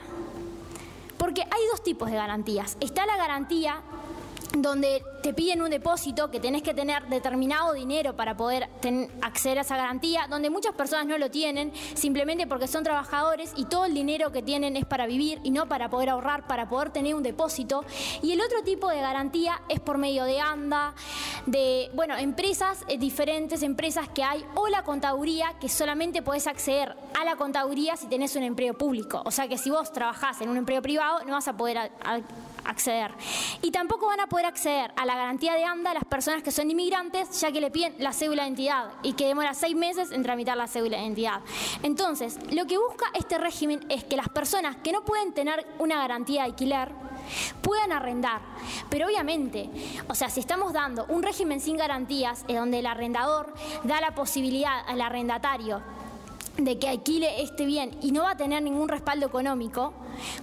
Porque 1.34 1.52
hay 1.52 1.66
dos 1.72 1.82
tipos 1.82 2.08
de 2.12 2.16
garantías. 2.16 2.76
Está 2.78 3.06
la 3.06 3.16
garantía 3.16 3.82
donde 4.56 5.02
te 5.22 5.32
piden 5.32 5.62
un 5.62 5.70
depósito 5.70 6.30
que 6.30 6.38
tenés 6.38 6.62
que 6.62 6.74
tener 6.74 7.06
determinado 7.08 7.72
dinero 7.72 8.14
para 8.14 8.36
poder 8.36 8.68
acceder 9.22 9.58
a 9.58 9.62
esa 9.62 9.76
garantía, 9.76 10.26
donde 10.28 10.50
muchas 10.50 10.74
personas 10.74 11.06
no 11.06 11.18
lo 11.18 11.30
tienen 11.30 11.72
simplemente 11.94 12.46
porque 12.46 12.68
son 12.68 12.84
trabajadores 12.84 13.52
y 13.56 13.64
todo 13.64 13.86
el 13.86 13.94
dinero 13.94 14.32
que 14.32 14.42
tienen 14.42 14.76
es 14.76 14.84
para 14.84 15.06
vivir 15.06 15.40
y 15.42 15.50
no 15.50 15.66
para 15.66 15.88
poder 15.88 16.10
ahorrar, 16.10 16.46
para 16.46 16.68
poder 16.68 16.90
tener 16.90 17.14
un 17.14 17.22
depósito. 17.22 17.84
Y 18.22 18.32
el 18.32 18.40
otro 18.40 18.62
tipo 18.62 18.88
de 18.88 19.00
garantía 19.00 19.62
es 19.68 19.80
por 19.80 19.98
medio 19.98 20.24
de 20.24 20.40
ANDA, 20.40 20.94
de, 21.46 21.90
bueno, 21.94 22.16
empresas, 22.16 22.84
eh, 22.88 22.98
diferentes 22.98 23.62
empresas 23.62 24.08
que 24.08 24.22
hay, 24.22 24.44
o 24.54 24.68
la 24.68 24.84
contaduría, 24.84 25.54
que 25.60 25.68
solamente 25.68 26.22
podés 26.22 26.46
acceder 26.46 26.96
a 27.18 27.24
la 27.24 27.36
contaduría 27.36 27.96
si 27.96 28.06
tenés 28.06 28.36
un 28.36 28.42
empleo 28.42 28.74
público. 28.74 29.22
O 29.24 29.30
sea 29.30 29.48
que 29.48 29.58
si 29.58 29.70
vos 29.70 29.92
trabajás 29.92 30.40
en 30.40 30.48
un 30.48 30.56
empleo 30.56 30.82
privado, 30.82 31.24
no 31.24 31.32
vas 31.32 31.48
a 31.48 31.56
poder 31.56 31.78
acceder. 32.64 33.10
Y 33.62 33.70
tampoco 33.70 34.06
van 34.06 34.20
a 34.20 34.26
poder 34.26 34.43
acceder 34.44 34.92
a 34.96 35.06
la 35.06 35.14
garantía 35.14 35.54
de 35.54 35.64
ANDA 35.64 35.94
las 35.94 36.04
personas 36.04 36.42
que 36.42 36.50
son 36.50 36.70
inmigrantes, 36.70 37.40
ya 37.40 37.52
que 37.52 37.60
le 37.60 37.70
piden 37.70 37.94
la 37.98 38.12
cédula 38.12 38.42
de 38.42 38.48
identidad 38.48 38.90
y 39.02 39.14
que 39.14 39.26
demora 39.26 39.54
seis 39.54 39.76
meses 39.76 40.10
en 40.10 40.22
tramitar 40.22 40.56
la 40.56 40.66
cédula 40.66 40.96
de 40.96 41.04
identidad. 41.04 41.40
Entonces, 41.82 42.38
lo 42.52 42.66
que 42.66 42.78
busca 42.78 43.06
este 43.14 43.38
régimen 43.38 43.84
es 43.88 44.04
que 44.04 44.16
las 44.16 44.28
personas 44.28 44.76
que 44.76 44.92
no 44.92 45.04
pueden 45.04 45.32
tener 45.32 45.66
una 45.78 45.98
garantía 45.98 46.42
de 46.42 46.50
alquiler 46.50 46.92
puedan 47.62 47.92
arrendar. 47.92 48.40
Pero 48.90 49.06
obviamente, 49.06 49.70
o 50.08 50.14
sea, 50.14 50.28
si 50.28 50.40
estamos 50.40 50.72
dando 50.72 51.06
un 51.08 51.22
régimen 51.22 51.60
sin 51.60 51.76
garantías, 51.76 52.44
en 52.48 52.56
donde 52.56 52.80
el 52.80 52.86
arrendador 52.86 53.54
da 53.84 54.00
la 54.00 54.14
posibilidad 54.14 54.80
al 54.86 55.00
arrendatario 55.00 55.82
de 56.56 56.78
que 56.78 56.88
alquile 56.88 57.42
este 57.42 57.66
bien 57.66 57.96
y 58.00 58.12
no 58.12 58.22
va 58.22 58.32
a 58.32 58.36
tener 58.36 58.62
ningún 58.62 58.88
respaldo 58.88 59.26
económico, 59.26 59.92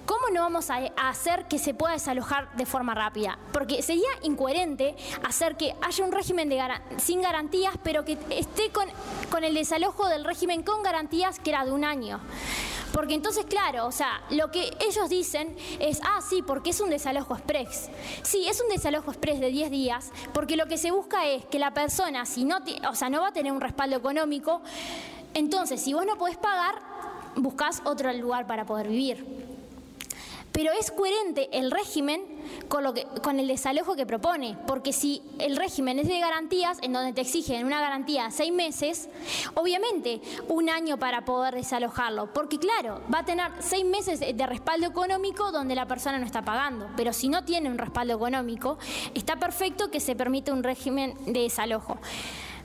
¿cómo 0.06 0.30
no 0.34 0.42
vamos 0.42 0.70
a 0.70 0.78
hacer 0.98 1.48
que 1.48 1.58
se 1.58 1.74
pueda 1.74 1.94
desalojar 1.94 2.56
de 2.56 2.66
forma 2.66 2.94
rápida? 2.94 3.40
Porque 3.54 3.82
sería 3.82 4.10
incoherente 4.24 4.96
hacer 5.24 5.56
que 5.56 5.74
haya 5.82 6.04
un 6.04 6.12
régimen 6.12 6.52
sin 6.98 7.22
garantías, 7.22 7.76
pero 7.84 8.04
que 8.04 8.18
esté 8.30 8.70
con, 8.72 8.88
con 9.30 9.44
el 9.44 9.54
desalojo 9.54 10.08
del 10.08 10.26
régimen 10.26 10.64
con 10.64 10.84
garantías 10.84 11.40
que 11.40 11.52
era 11.52 11.66
de 11.66 11.72
un 11.72 11.86
año. 11.86 12.20
Porque 12.92 13.14
entonces, 13.14 13.46
claro, 13.46 13.86
o 13.86 13.92
sea, 13.92 14.22
lo 14.32 14.52
que 14.52 14.76
ellos 14.82 15.10
dicen 15.10 15.56
es, 15.80 16.02
ah, 16.04 16.20
sí, 16.22 16.42
porque 16.42 16.72
es 16.72 16.82
un 16.82 16.90
desalojo 16.90 17.36
express. 17.36 17.90
Sí, 18.22 18.48
es 18.48 18.62
un 18.62 18.68
desalojo 18.70 19.12
express 19.12 19.40
de 19.40 19.50
10 19.50 19.72
días, 19.72 20.12
porque 20.34 20.58
lo 20.58 20.66
que 20.66 20.78
se 20.78 20.92
busca 20.92 21.26
es 21.26 21.46
que 21.46 21.58
la 21.58 21.74
persona, 21.74 22.26
si 22.26 22.44
no, 22.44 22.58
o 22.90 22.96
sea, 22.96 23.10
no 23.10 23.22
va 23.22 23.30
a 23.30 23.34
tener 23.34 23.54
un 23.54 23.62
respaldo 23.62 23.96
económico, 23.96 24.62
entonces, 25.34 25.82
si 25.82 25.94
vos 25.94 26.06
no 26.06 26.18
podés 26.18 26.38
pagar, 26.38 26.76
buscas 27.36 27.82
otro 27.86 28.12
lugar 28.14 28.48
para 28.48 28.66
poder 28.66 28.88
vivir. 28.88 29.26
Pero 30.52 30.74
es 30.74 30.92
coherente 30.92 31.48
el 31.58 31.72
régimen 31.72 32.22
con, 32.68 32.84
lo 32.84 32.94
que, 32.94 33.06
con 33.24 33.40
el 33.40 33.48
desalojo 33.48 33.96
que 33.96 34.06
propone, 34.06 34.58
porque 34.68 34.92
si 34.92 35.22
el 35.40 35.56
régimen 35.56 35.98
es 35.98 36.10
de 36.10 36.20
garantías, 36.20 36.78
en 36.82 36.92
donde 36.92 37.14
te 37.14 37.22
exigen 37.22 37.66
una 37.66 37.80
garantía 37.80 38.26
de 38.26 38.32
seis 38.32 38.52
meses, 38.52 39.08
obviamente 39.54 40.20
un 40.50 40.70
año 40.70 40.98
para 40.98 41.24
poder 41.24 41.56
desalojarlo, 41.56 42.34
porque 42.34 42.60
claro, 42.60 43.02
va 43.14 43.20
a 43.20 43.26
tener 43.26 43.50
seis 43.60 43.86
meses 43.86 44.20
de 44.20 44.46
respaldo 44.46 44.88
económico 44.88 45.54
donde 45.54 45.74
la 45.74 45.88
persona 45.88 46.20
no 46.20 46.26
está 46.26 46.42
pagando, 46.42 46.90
pero 46.98 47.14
si 47.14 47.30
no 47.30 47.46
tiene 47.46 47.70
un 47.70 47.78
respaldo 47.78 48.14
económico, 48.14 48.78
está 49.14 49.38
perfecto 49.38 49.90
que 49.90 50.02
se 50.02 50.18
permite 50.18 50.52
un 50.52 50.64
régimen 50.64 51.16
de 51.26 51.44
desalojo. 51.44 51.98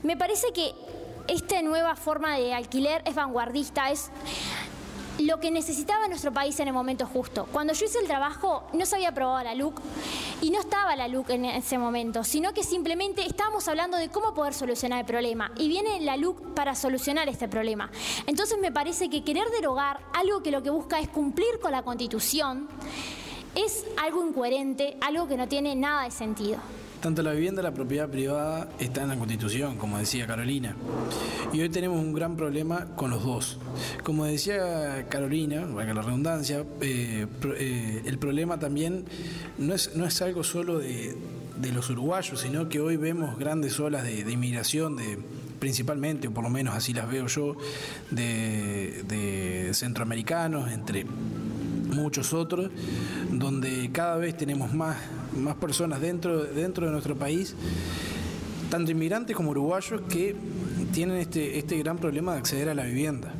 Me 0.03 0.17
parece 0.17 0.51
que 0.51 0.73
esta 1.27 1.61
nueva 1.61 1.95
forma 1.95 2.37
de 2.37 2.53
alquiler 2.53 3.01
es 3.05 3.15
vanguardista, 3.15 3.91
es 3.91 4.09
lo 5.19 5.39
que 5.39 5.51
necesitaba 5.51 6.07
nuestro 6.07 6.31
país 6.31 6.59
en 6.59 6.67
el 6.67 6.73
momento 6.73 7.05
justo. 7.05 7.47
Cuando 7.51 7.73
yo 7.73 7.85
hice 7.85 7.99
el 7.99 8.07
trabajo 8.07 8.67
no 8.73 8.85
se 8.85 8.95
había 8.95 9.09
aprobado 9.09 9.43
la 9.43 9.55
LUC 9.55 9.79
y 10.41 10.51
no 10.51 10.59
estaba 10.59 10.95
la 10.95 11.07
LUC 11.07 11.31
en 11.31 11.45
ese 11.45 11.77
momento, 11.77 12.23
sino 12.23 12.53
que 12.53 12.63
simplemente 12.63 13.25
estábamos 13.25 13.67
hablando 13.67 13.97
de 13.97 14.09
cómo 14.09 14.33
poder 14.33 14.53
solucionar 14.53 14.99
el 14.99 15.05
problema 15.05 15.51
y 15.57 15.67
viene 15.67 15.99
la 16.01 16.17
LUC 16.17 16.53
para 16.53 16.75
solucionar 16.75 17.27
este 17.29 17.47
problema. 17.47 17.89
Entonces 18.27 18.59
me 18.59 18.71
parece 18.71 19.09
que 19.09 19.23
querer 19.23 19.49
derogar 19.49 19.99
algo 20.13 20.43
que 20.43 20.51
lo 20.51 20.61
que 20.61 20.69
busca 20.69 20.99
es 20.99 21.09
cumplir 21.09 21.59
con 21.61 21.71
la 21.71 21.81
Constitución 21.81 22.67
es 23.57 23.85
algo 23.97 24.25
incoherente, 24.25 24.97
algo 25.01 25.27
que 25.27 25.35
no 25.35 25.47
tiene 25.47 25.75
nada 25.75 26.03
de 26.03 26.11
sentido. 26.11 26.57
Tanto 27.01 27.21
la 27.21 27.31
vivienda 27.31 27.61
como 27.61 27.69
la 27.69 27.75
propiedad 27.75 28.09
privada 28.09 28.69
está 28.79 29.03
en 29.03 29.09
la 29.09 29.17
Constitución, 29.17 29.77
como 29.77 29.97
decía 29.97 30.25
Carolina. 30.25 30.75
Y 31.53 31.61
hoy 31.61 31.69
tenemos 31.69 31.99
un 31.99 32.13
gran 32.13 32.35
problema 32.35 32.87
con 32.95 33.11
los 33.11 33.23
dos. 33.23 33.59
Como 34.03 34.25
decía 34.25 35.07
Carolina, 35.09 35.65
valga 35.65 35.93
la 35.93 36.01
redundancia, 36.01 36.65
eh, 36.81 37.27
eh, 37.55 38.01
el 38.05 38.17
problema 38.17 38.59
también 38.59 39.05
no 39.57 39.75
es, 39.75 39.95
no 39.95 40.05
es 40.05 40.21
algo 40.21 40.43
solo 40.43 40.79
de, 40.79 41.15
los 41.73 41.89
uruguayos, 41.89 42.39
sino 42.39 42.69
que 42.69 42.79
hoy 42.79 42.97
vemos 42.97 43.37
grandes 43.37 43.79
olas 43.79 44.03
de, 44.03 44.31
inmigración, 44.31 44.95
de, 44.95 45.19
principalmente, 45.59 46.29
o 46.29 46.31
por 46.31 46.43
lo 46.43 46.49
menos 46.49 46.75
así 46.75 46.93
las 46.93 47.09
veo 47.09 47.27
yo, 47.27 47.57
de 48.11 49.69
centroamericanos, 49.73 50.71
entre 50.71 51.05
muchos 51.87 52.33
otros, 52.33 52.69
donde 53.31 53.89
cada 53.91 54.17
vez 54.17 54.35
tenemos 54.37 54.73
más, 54.73 54.97
más 55.37 55.55
personas 55.55 56.01
dentro, 56.01 56.43
dentro 56.43 56.85
de 56.85 56.91
nuestro 56.91 57.15
país, 57.15 57.55
tanto 58.69 58.91
inmigrantes 58.91 59.35
como 59.35 59.51
uruguayos, 59.51 60.01
que 60.09 60.35
tienen 60.91 61.17
este, 61.17 61.57
este 61.57 61.77
gran 61.77 61.97
problema 61.97 62.33
de 62.33 62.39
acceder 62.39 62.69
a 62.69 62.73
la 62.73 62.83
vivienda. 62.83 63.33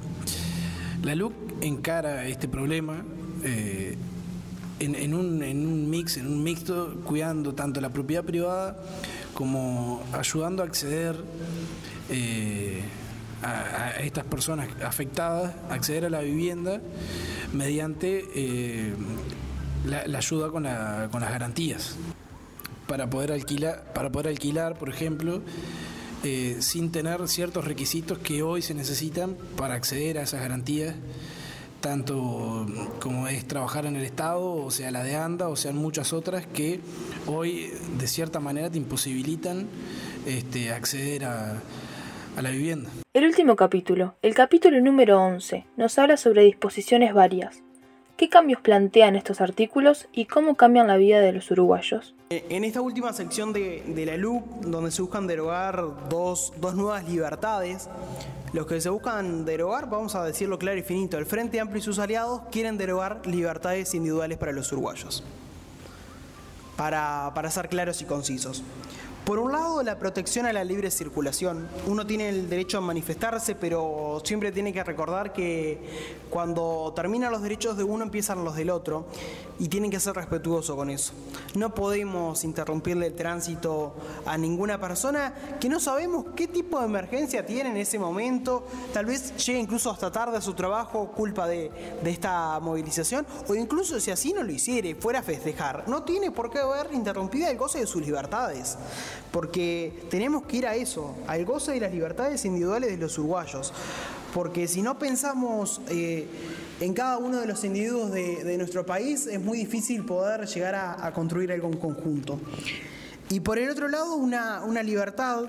La 1.04 1.16
LUC 1.16 1.34
encara 1.62 2.28
este 2.28 2.48
problema 2.48 3.04
eh, 3.44 3.98
en, 4.80 5.14
un, 5.14 5.44
en, 5.44 5.66
un, 5.66 5.90
mix, 5.90 6.18
en 6.18 6.28
un 6.28 6.44
mixto, 6.44 6.96
cuidando 7.04 7.54
tanto 7.54 7.82
la 7.82 7.90
propiedad 7.90 8.24
privada 8.24 8.78
como 9.34 10.02
ayudando 10.14 10.64
a 10.64 10.66
acceder 10.66 11.16
eh, 12.10 12.82
a, 13.44 13.92
estas 14.00 14.26
personas 14.26 14.68
afectadas, 14.84 15.54
acceder 15.70 16.06
a 16.06 16.10
la 16.10 16.22
vivienda 16.22 16.82
mediante 17.54 18.26
eh, 18.36 18.94
la, 19.86 20.18
ayuda 20.18 20.50
con, 20.50 20.64
las 20.64 21.12
garantías. 21.12 21.96
Para 22.88 23.10
poder 23.10 23.32
alquilar, 23.32 23.94
para 23.94 24.10
poder 24.10 24.28
alquilar 24.30 24.78
por 24.78 24.90
ejemplo, 24.90 25.42
eh, 26.24 26.58
sin 26.60 26.92
tener 26.92 27.28
ciertos 27.28 27.66
requisitos 27.66 28.18
que 28.20 28.44
hoy 28.44 28.62
se 28.62 28.74
necesitan 28.74 29.36
para 29.56 29.76
acceder 29.76 30.18
a 30.18 30.24
esas 30.24 30.42
garantías, 30.42 30.96
tanto 31.82 32.66
como 33.00 33.28
es 33.28 33.48
trabajar 33.48 33.86
en 33.86 33.98
el 33.98 34.04
Estado, 34.04 34.54
o 34.54 34.72
sea 34.72 34.90
la 34.90 35.04
de 35.04 35.16
ANDA, 35.16 35.48
o 35.48 35.56
sean 35.56 35.76
muchas 35.78 36.14
otras 36.14 36.48
que 36.48 36.80
hoy 37.28 37.72
de 38.00 38.08
cierta 38.08 38.40
manera 38.40 38.70
te 38.70 38.78
imposibilitan 38.78 39.68
este, 40.26 40.72
acceder 40.72 41.26
a, 41.26 41.62
a 42.38 42.42
la 42.44 42.52
vivienda. 42.52 42.90
El 43.14 43.26
último 43.26 43.56
capítulo, 43.56 44.14
el 44.22 44.36
capítulo 44.36 44.80
número 44.80 45.20
11, 45.22 45.66
nos 45.76 45.98
habla 45.98 46.18
sobre 46.18 46.44
disposiciones 46.44 47.14
varias. 47.14 47.64
¿Qué 48.16 48.30
cambios 48.30 48.62
plantean 48.62 49.16
estos 49.16 49.42
artículos 49.42 50.08
y 50.12 50.26
cómo 50.26 50.56
cambian 50.56 50.88
la 50.88 50.98
vida 50.98 51.20
de 51.20 51.34
los 51.34 51.50
uruguayos? 51.50 52.14
Eh, 52.30 52.46
en 52.50 52.64
esta 52.64 52.82
última 52.82 53.12
sección 53.14 53.54
de, 53.54 54.04
la 54.06 54.18
LUC, 54.18 54.44
donde 54.62 54.92
se 54.92 55.02
buscan 55.02 55.26
derogar 55.26 55.84
dos, 56.10 56.54
dos 56.58 56.76
nuevas 56.76 57.10
libertades, 57.10 57.90
los 58.54 58.68
que 58.68 58.82
se 58.82 58.90
buscan 58.90 59.44
derogar, 59.44 59.90
vamos 59.90 60.14
a 60.14 60.24
decirlo 60.24 60.60
claro 60.60 60.78
y 60.78 60.84
finito, 60.84 61.18
el 61.18 61.26
Frente 61.26 61.60
Amplio 61.60 61.80
y 61.80 61.84
sus 61.84 61.98
aliados 61.98 62.42
quieren 62.52 62.78
derogar 62.78 63.26
libertades 63.26 63.94
individuales 63.96 64.38
para 64.38 64.52
los 64.52 64.72
uruguayos. 64.72 65.24
Para, 66.76 67.32
para 67.34 67.50
ser 67.50 67.68
claros 67.70 68.00
y 68.04 68.06
concisos. 68.06 68.64
Por 69.28 69.40
un 69.40 69.52
lado, 69.52 69.84
la 69.84 70.00
protección 70.00 70.46
a 70.46 70.54
la 70.54 70.64
libre 70.64 70.90
circulación. 70.90 71.68
Uno 71.86 72.08
tiene 72.08 72.30
el 72.30 72.50
derecho 72.50 72.78
a 72.78 72.82
manifestarse, 72.82 73.56
pero 73.56 74.22
siempre 74.24 74.54
tiene 74.54 74.72
que 74.72 74.82
recordar 74.82 75.34
que 75.34 76.16
cuando 76.30 76.94
terminan 76.96 77.34
los 77.34 77.42
derechos 77.42 77.76
de 77.76 77.84
uno 77.84 78.06
empiezan 78.06 78.46
los 78.46 78.56
del 78.56 78.70
otro 78.70 79.06
y 79.60 79.68
tienen 79.68 79.92
que 79.92 80.00
ser 80.00 80.16
respetuosos 80.16 80.78
con 80.78 80.90
eso. 80.90 81.12
No 81.56 81.76
podemos 81.76 82.46
interrumpirle 82.46 83.08
el 83.08 83.16
tránsito 83.16 83.96
a 84.26 84.38
ninguna 84.38 84.80
persona 84.80 85.34
que 85.60 85.68
no 85.68 85.82
sabemos 85.82 86.28
qué 86.34 86.48
tipo 86.48 86.80
de 86.80 86.86
emergencia 86.86 87.46
tiene 87.46 87.72
en 87.72 87.78
ese 87.78 88.00
momento. 88.00 88.66
Tal 88.94 89.08
vez 89.08 89.36
llegue 89.46 89.60
incluso 89.60 89.92
hasta 89.92 90.10
tarde 90.10 90.38
a 90.38 90.42
su 90.42 90.54
trabajo 90.54 91.12
culpa 91.12 91.48
de, 91.48 91.70
de 92.02 92.10
esta 92.12 92.62
movilización 92.62 93.28
o 93.46 93.56
incluso 93.56 94.00
si 94.00 94.10
así 94.10 94.32
no 94.32 94.42
lo 94.42 94.54
hiciere, 94.54 94.96
fuera 94.96 95.20
a 95.20 95.24
festejar. 95.24 95.84
No 95.88 96.04
tiene 96.04 96.32
por 96.32 96.50
qué 96.50 96.60
haber 96.60 96.94
interrumpido 96.94 97.50
el 97.50 97.58
goce 97.58 97.80
de 97.80 97.88
sus 97.88 98.02
libertades 98.02 98.78
porque 99.32 99.94
tenemos 100.10 100.44
que 100.44 100.58
ir 100.58 100.68
a 100.68 100.76
eso, 100.76 101.16
al 101.28 101.46
goce 101.46 101.74
de 101.74 101.80
las 101.80 101.92
libertades 101.92 102.46
individuales 102.46 102.92
de 102.92 102.98
los 102.98 103.18
uruguayos, 103.18 103.74
porque 104.34 104.68
si 104.68 104.82
no 104.82 105.00
pensamos 105.00 105.82
eh, 105.90 106.28
en 106.80 106.94
cada 106.94 107.18
uno 107.18 107.40
de 107.40 107.48
los 107.48 107.64
individuos 107.64 108.12
de, 108.12 108.58
nuestro 108.58 108.86
país, 108.86 109.28
es 109.28 109.42
muy 109.42 109.58
difícil 109.58 110.06
poder 110.06 110.46
llegar 110.48 110.76
a, 110.76 111.12
construir 111.14 111.52
algo 111.52 111.68
en 111.68 111.78
conjunto. 111.78 112.40
Y 113.30 113.42
por 113.42 113.60
el 113.60 113.70
otro 113.70 113.90
lado, 113.90 114.16
una, 114.16 114.64
una 114.64 114.82
libertad 114.82 115.44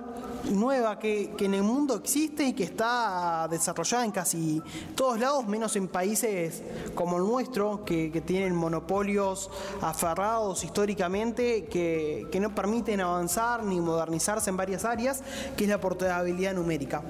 nueva 0.50 0.98
que, 0.98 1.30
que, 1.36 1.44
en 1.44 1.54
el 1.54 1.62
mundo 1.62 1.94
existe 1.94 2.44
y 2.44 2.52
que 2.52 2.64
está 2.64 3.46
desarrollada 3.48 4.04
en 4.04 4.10
casi 4.10 4.60
todos 4.96 5.20
lados, 5.20 5.46
menos 5.46 5.76
en 5.76 5.86
países 5.86 6.62
como 6.96 7.18
el 7.18 7.24
nuestro, 7.24 7.84
que, 7.84 8.10
que 8.10 8.20
tienen 8.20 8.54
monopolios 8.56 9.48
aferrados 9.80 10.64
históricamente, 10.64 11.66
que, 11.66 12.26
que 12.32 12.40
no 12.40 12.52
permiten 12.52 13.00
avanzar 13.00 13.62
ni 13.62 13.80
modernizarse 13.80 14.50
en 14.50 14.56
varias 14.56 14.84
áreas, 14.84 15.22
que 15.56 15.64
es 15.64 15.70
la 15.70 15.80
portabilidad 15.80 16.54
numérica. 16.54 17.02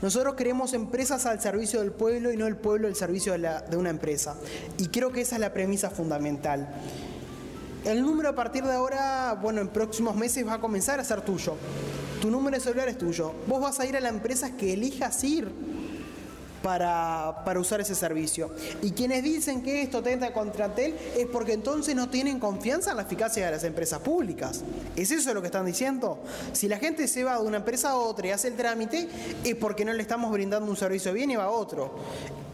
Nosotros 0.00 0.34
queremos 0.34 0.72
empresas 0.72 1.26
al 1.26 1.40
servicio 1.40 1.78
del 1.78 1.92
pueblo 1.92 2.32
y 2.32 2.36
no 2.36 2.48
el 2.48 2.56
pueblo 2.56 2.88
al 2.88 2.96
servicio 2.96 3.32
de, 3.32 3.38
la, 3.38 3.60
de 3.60 3.76
una 3.76 3.90
empresa. 3.90 4.34
Y 4.78 4.88
creo 4.88 5.12
que 5.12 5.20
esa 5.20 5.36
es 5.36 5.40
la 5.40 5.52
premisa 5.52 5.90
fundamental. 5.90 6.68
El 7.84 8.02
número 8.02 8.28
a 8.28 8.34
partir 8.34 8.62
de 8.62 8.72
ahora, 8.72 9.36
bueno, 9.40 9.60
en 9.60 9.68
próximos 9.68 10.14
meses 10.14 10.46
va 10.46 10.54
a 10.54 10.60
comenzar 10.60 11.00
a 11.00 11.04
ser 11.04 11.22
tuyo. 11.22 11.56
Tu 12.20 12.30
número 12.30 12.56
de 12.56 12.62
celular 12.62 12.88
es 12.88 12.96
tuyo. 12.96 13.34
Vos 13.48 13.60
vas 13.60 13.80
a 13.80 13.86
ir 13.86 13.96
a 13.96 14.00
la 14.00 14.08
empresa 14.08 14.56
que 14.56 14.74
elijas 14.74 15.24
ir 15.24 15.50
para, 16.62 17.42
para, 17.44 17.58
usar 17.58 17.80
ese 17.80 17.96
servicio. 17.96 18.50
Y 18.82 18.92
quienes 18.92 19.24
dicen 19.24 19.62
que 19.62 19.82
esto 19.82 20.00
tenta 20.00 20.32
contra 20.32 20.72
Tel 20.72 20.94
es 21.16 21.26
porque 21.26 21.54
entonces 21.54 21.96
no 21.96 22.08
tienen 22.08 22.38
confianza 22.38 22.92
en 22.92 22.98
la 22.98 23.02
eficacia 23.02 23.46
de 23.46 23.50
las 23.50 23.64
empresas 23.64 23.98
públicas. 23.98 24.62
¿Es 24.94 25.10
eso 25.10 25.34
lo 25.34 25.40
que 25.40 25.46
están 25.46 25.66
diciendo? 25.66 26.22
Si 26.52 26.68
la 26.68 26.78
gente 26.78 27.08
se 27.08 27.24
va 27.24 27.40
de 27.40 27.44
una 27.48 27.56
empresa 27.56 27.90
a 27.90 27.96
otra 27.96 28.28
y 28.28 28.30
hace 28.30 28.46
el 28.46 28.54
trámite, 28.54 29.08
es 29.42 29.56
porque 29.56 29.84
no 29.84 29.92
le 29.92 30.02
estamos 30.02 30.30
brindando 30.30 30.70
un 30.70 30.76
servicio 30.76 31.12
bien 31.12 31.32
y 31.32 31.36
va 31.36 31.44
a 31.44 31.50
otro. 31.50 31.92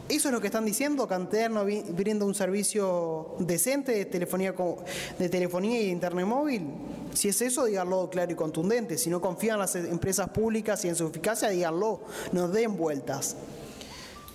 ¿Eso 0.09 0.29
es 0.29 0.33
lo 0.33 0.41
que 0.41 0.47
están 0.47 0.65
diciendo? 0.65 1.07
¿Que 1.07 1.49
no 1.51 1.65
brinda 1.65 2.25
un 2.25 2.35
servicio 2.35 3.35
decente 3.41 3.93
de 3.93 4.05
telefonía, 4.07 4.55
y 4.57 5.85
de 5.85 5.91
internet 5.91 6.27
móvil? 6.27 6.67
Si 7.13 7.29
es 7.29 7.43
eso, 7.43 7.67
díganlo 7.67 8.09
claro 8.09 8.33
y 8.33 8.35
contundente. 8.35 8.97
Si 8.97 9.11
no 9.11 9.21
confían 9.21 9.57
en 9.57 9.61
las 9.61 9.77
empresas 9.77 10.31
públicas 10.31 10.83
y 10.87 10.89
en 10.89 10.97
su 10.97 11.07
eficacia, 11.07 11.51
díganlo. 11.51 12.01
No 12.33 12.49
den 12.49 12.77
vueltas. 12.79 13.37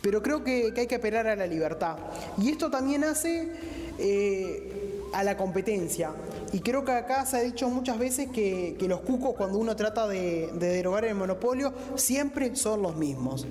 Pero 0.01 0.21
creo 0.21 0.43
que, 0.43 0.71
hay 0.75 0.85
que 0.85 0.95
apelar 0.95 1.25
a 1.27 1.35
la 1.35 1.47
libertad. 1.47 1.97
Y 2.37 2.49
esto 2.49 2.69
también 2.69 3.03
hace 3.03 3.51
eh, 3.97 5.01
a 5.11 5.23
la 5.23 5.37
competencia. 5.37 6.11
Y 6.51 6.59
creo 6.59 6.85
que 6.85 6.91
acá 6.91 7.25
se 7.25 7.37
ha 7.37 7.41
dicho 7.41 7.67
muchas 7.69 7.97
veces 7.97 8.29
que, 8.29 8.75
que 8.77 8.87
los 8.87 8.99
cucos, 8.99 9.33
cuando 9.33 9.57
uno 9.57 9.75
trata 9.75 10.07
de, 10.07 10.51
de 10.53 10.67
derogar 10.67 11.05
el 11.05 11.15
monopolio, 11.15 11.73
siempre 11.95 12.55
son 12.55 12.83
los 12.83 12.95
mismos. 12.95 13.47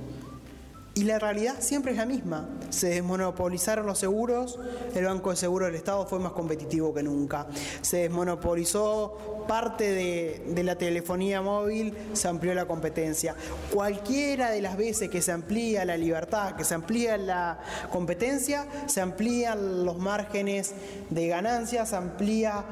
Y 0.95 1.05
la 1.05 1.19
realidad 1.19 1.57
siempre 1.61 1.93
es 1.93 1.99
la 1.99 2.05
misma. 2.05 2.47
Se 2.69 2.89
desmonopolizaron 2.89 3.87
los 3.87 3.99
seguros, 3.99 4.59
el 4.95 5.07
Banco 5.07 5.31
de 5.31 5.37
Seguros 5.37 5.69
del 5.69 5.77
Estado 5.77 6.07
fue 6.07 6.19
más 6.19 6.33
competitivo 6.33 6.93
que 6.93 7.03
nunca. 7.03 7.47
Se 7.81 7.99
desmonopolizó 7.99 9.45
parte 9.49 9.91
de, 9.91 10.63
la 10.63 10.77
telefonía 10.77 11.41
móvil, 11.41 11.97
se 12.13 12.29
amplió 12.29 12.53
la 12.53 12.67
competencia. 12.67 13.35
Cualquiera 13.73 14.51
de 14.51 14.61
las 14.61 14.77
veces 14.77 15.09
que 15.09 15.23
se 15.23 15.33
amplía 15.33 15.87
la 15.87 15.97
libertad, 15.97 16.57
que 16.57 16.65
se 16.65 16.75
amplía 16.75 17.17
la 17.17 17.59
competencia, 17.91 18.67
se 18.87 19.01
amplían 19.01 19.87
los 19.87 19.97
márgenes 19.99 20.73
de 21.09 21.27
ganancias, 21.27 21.89
se 21.89 21.97
amplía 21.97 22.65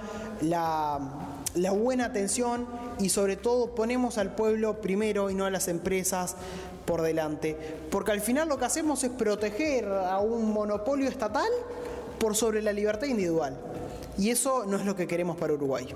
la 0.42 1.72
buena 1.72 2.04
atención 2.04 2.66
y 3.00 3.08
sobre 3.08 3.36
todo 3.36 3.74
ponemos 3.74 4.18
al 4.18 4.34
pueblo 4.34 4.80
primero 4.82 5.30
y 5.30 5.34
no 5.34 5.46
a 5.46 5.50
las 5.50 5.68
empresas 5.68 6.36
por 6.90 7.02
delante. 7.02 7.56
Porque 7.88 8.10
al 8.10 8.20
final 8.20 8.48
lo 8.48 8.58
que 8.58 8.64
hacemos 8.64 9.04
es 9.04 9.10
proteger 9.10 9.86
a 9.86 10.18
un 10.18 10.52
monopolio 10.52 11.08
estatal 11.08 11.48
por 12.18 12.34
sobre 12.34 12.62
la 12.62 12.72
libertad 12.72 13.06
individual. 13.06 13.56
Y 14.18 14.30
eso 14.30 14.64
no 14.66 14.76
es 14.76 14.84
lo 14.84 14.96
que 14.96 15.06
queremos 15.06 15.36
para 15.36 15.52
Uruguay. 15.52 15.86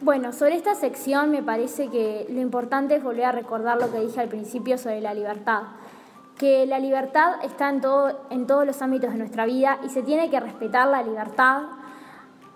Bueno, 0.00 0.32
sobre 0.32 0.54
esta 0.54 0.76
sección 0.76 1.32
me 1.32 1.42
parece 1.42 1.88
que 1.88 2.26
lo 2.30 2.40
importante 2.40 2.94
es 2.94 3.02
volver 3.02 3.24
a 3.24 3.32
recordar 3.32 3.80
lo 3.80 3.90
que 3.90 3.98
dije 3.98 4.20
al 4.20 4.28
principio 4.28 4.78
sobre 4.78 5.00
la 5.00 5.14
libertad. 5.14 5.62
Que 6.38 6.64
la 6.64 6.78
libertad 6.78 7.44
está 7.44 7.68
en, 7.68 7.80
todo, 7.80 8.20
en 8.30 8.46
todos 8.46 8.64
los 8.64 8.80
ámbitos 8.82 9.10
de 9.10 9.18
nuestra 9.18 9.46
vida 9.46 9.80
y 9.84 9.88
se 9.88 10.02
tiene 10.02 10.30
que 10.30 10.38
respetar 10.38 10.86
la 10.86 11.02
libertad 11.02 11.62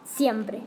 siempre. 0.05 0.63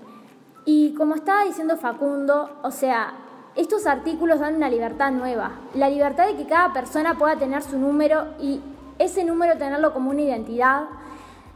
Y 0.65 0.93
como 0.96 1.15
estaba 1.15 1.46
diciendo 1.46 1.78
Facundo, 1.78 2.50
o 2.63 2.72
sea, 2.72 3.13
estos 3.58 3.88
artículos 3.88 4.39
dan 4.39 4.56
una 4.56 4.70
libertad 4.70 5.12
nueva, 5.12 5.52
la 5.74 5.89
libertad 5.89 6.28
de 6.28 6.36
que 6.36 6.46
cada 6.46 6.72
persona 6.74 7.17
pueda 7.17 7.38
tener 7.38 7.63
su 7.63 7.80
número 7.80 8.28
y 8.39 8.62
ese 9.00 9.24
número 9.24 9.58
tenerlo 9.58 9.93
como 9.93 10.12
una 10.12 10.22
identidad 10.22 10.84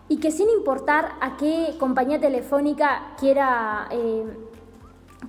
y 0.09 0.17
que 0.17 0.31
sin 0.31 0.49
importar 0.49 1.11
a 1.21 1.37
qué 1.37 1.75
compañía 1.79 2.19
telefónica 2.19 3.13
quiera, 3.19 3.87
eh, 3.91 4.25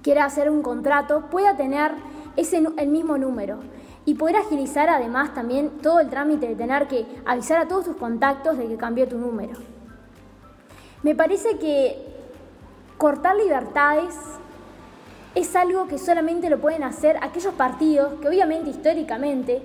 quiera 0.03 0.25
hacer 0.25 0.51
un 0.51 0.63
contrato, 0.63 1.27
pueda 1.31 1.57
tener 1.59 1.93
ese, 2.37 2.63
el 2.79 2.89
mismo 2.89 3.19
número 3.19 3.59
y 4.07 4.15
poder 4.15 4.37
agilizar 4.37 4.89
además 4.89 5.35
también 5.35 5.79
todo 5.83 6.01
el 6.01 6.09
trámite 6.09 6.49
de 6.49 6.57
tener 6.57 6.89
que 6.89 7.07
avisar 7.27 7.59
a 7.59 7.69
todos 7.69 7.85
tus 7.85 7.97
contactos 7.97 8.57
de 8.57 8.67
que 8.67 8.77
cambió 8.79 9.07
tu 9.07 9.19
número. 9.19 9.53
Me 11.03 11.15
parece 11.15 11.59
que 11.59 11.99
cortar 12.97 13.37
libertades 13.37 14.15
es 15.35 15.57
algo 15.57 15.87
que 15.89 15.99
solamente 15.99 16.51
lo 16.51 16.61
pueden 16.61 16.83
hacer 16.83 17.19
aquellos 17.23 17.55
partidos 17.55 18.21
que 18.21 18.29
obviamente 18.29 18.71
históricamente 18.71 19.63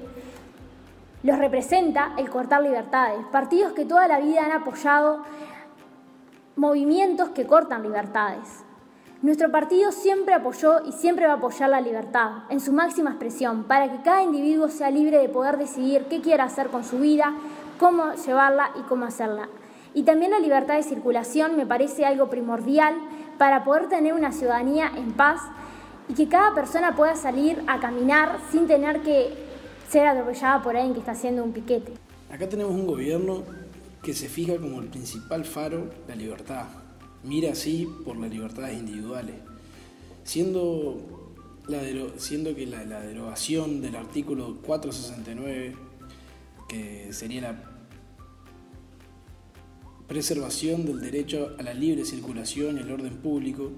los 1.24 1.38
representa 1.38 2.14
el 2.18 2.30
cortar 2.30 2.62
libertades, 2.62 3.26
partidos 3.32 3.74
que 3.74 3.86
toda 3.86 4.08
la 4.08 4.20
vida 4.20 4.46
han 4.46 4.52
apoyado 4.52 5.24
movimientos 6.56 7.30
que 7.30 7.46
cortan 7.46 7.84
libertades. 7.84 8.64
Nuestro 9.22 9.52
partido 9.52 9.92
siempre 9.92 10.36
apoyó 10.36 10.86
y 10.86 10.92
siempre 10.92 11.26
va 11.26 11.34
a 11.34 11.36
apoyar 11.38 11.70
la 11.70 11.82
libertad 11.82 12.44
en 12.50 12.60
su 12.60 12.72
máxima 12.72 13.10
expresión 13.10 13.64
para 13.64 13.92
que 13.92 14.04
cada 14.04 14.24
individuo 14.24 14.70
sea 14.70 14.92
libre 14.92 15.18
de 15.18 15.28
poder 15.28 15.58
decidir 15.58 16.06
qué 16.06 16.22
quiere 16.22 16.44
hacer 16.44 16.68
con 16.68 16.84
su 16.84 17.00
vida, 17.00 17.34
cómo 17.80 18.14
llevarla 18.14 18.70
y 18.80 18.84
cómo 18.84 19.06
hacerla. 19.06 19.50
Y 19.96 20.04
también 20.04 20.32
la 20.32 20.40
libertad 20.40 20.76
de 20.76 20.84
circulación 20.84 21.58
me 21.58 21.66
parece 21.66 22.06
algo 22.06 22.30
primordial 22.30 22.96
para 23.38 23.64
poder 23.64 23.90
tener 23.90 24.14
una 24.14 24.32
ciudadanía 24.32 24.92
en 24.96 25.14
paz 25.14 25.42
y 26.10 26.14
que 26.14 26.28
cada 26.28 26.54
persona 26.54 26.96
pueda 26.96 27.16
salir 27.16 27.64
a 27.68 27.80
caminar 27.80 28.40
sin 28.52 28.68
tener 28.68 29.02
que 29.02 29.34
ser 29.90 30.08
atropellada 30.08 30.62
por 30.62 30.76
alguien 30.76 30.94
que 30.94 31.00
está 31.00 31.12
haciendo 31.12 31.44
un 31.44 31.52
piquete. 31.52 31.94
Acá 32.30 32.48
tenemos 32.48 32.74
un 32.74 32.88
gobierno 32.88 33.44
que 34.02 34.14
se 34.14 34.30
fija 34.30 34.58
como 34.58 34.80
el 34.80 34.88
principal 34.88 35.46
faro 35.46 35.90
la 36.08 36.16
libertad, 36.16 36.66
mira 37.24 37.52
así 37.52 37.88
por 38.06 38.18
las 38.18 38.30
libertades 38.30 38.78
individuales, 38.78 39.36
siendo, 40.24 41.34
la 41.68 41.82
siendo 42.18 42.56
que 42.56 42.66
la, 42.66 42.86
la 42.86 43.02
derogación 43.02 43.82
del 43.82 43.96
artículo 43.96 44.58
469, 44.62 45.76
que 46.70 47.12
sería 47.12 47.42
la 47.42 47.77
preservación 50.08 50.86
del 50.86 51.02
derecho 51.02 51.56
a 51.60 51.64
la 51.64 51.74
libre 51.74 52.06
circulación 52.06 52.78
y 52.78 52.82
el 52.82 52.92
orden 52.92 53.16
público, 53.18 53.72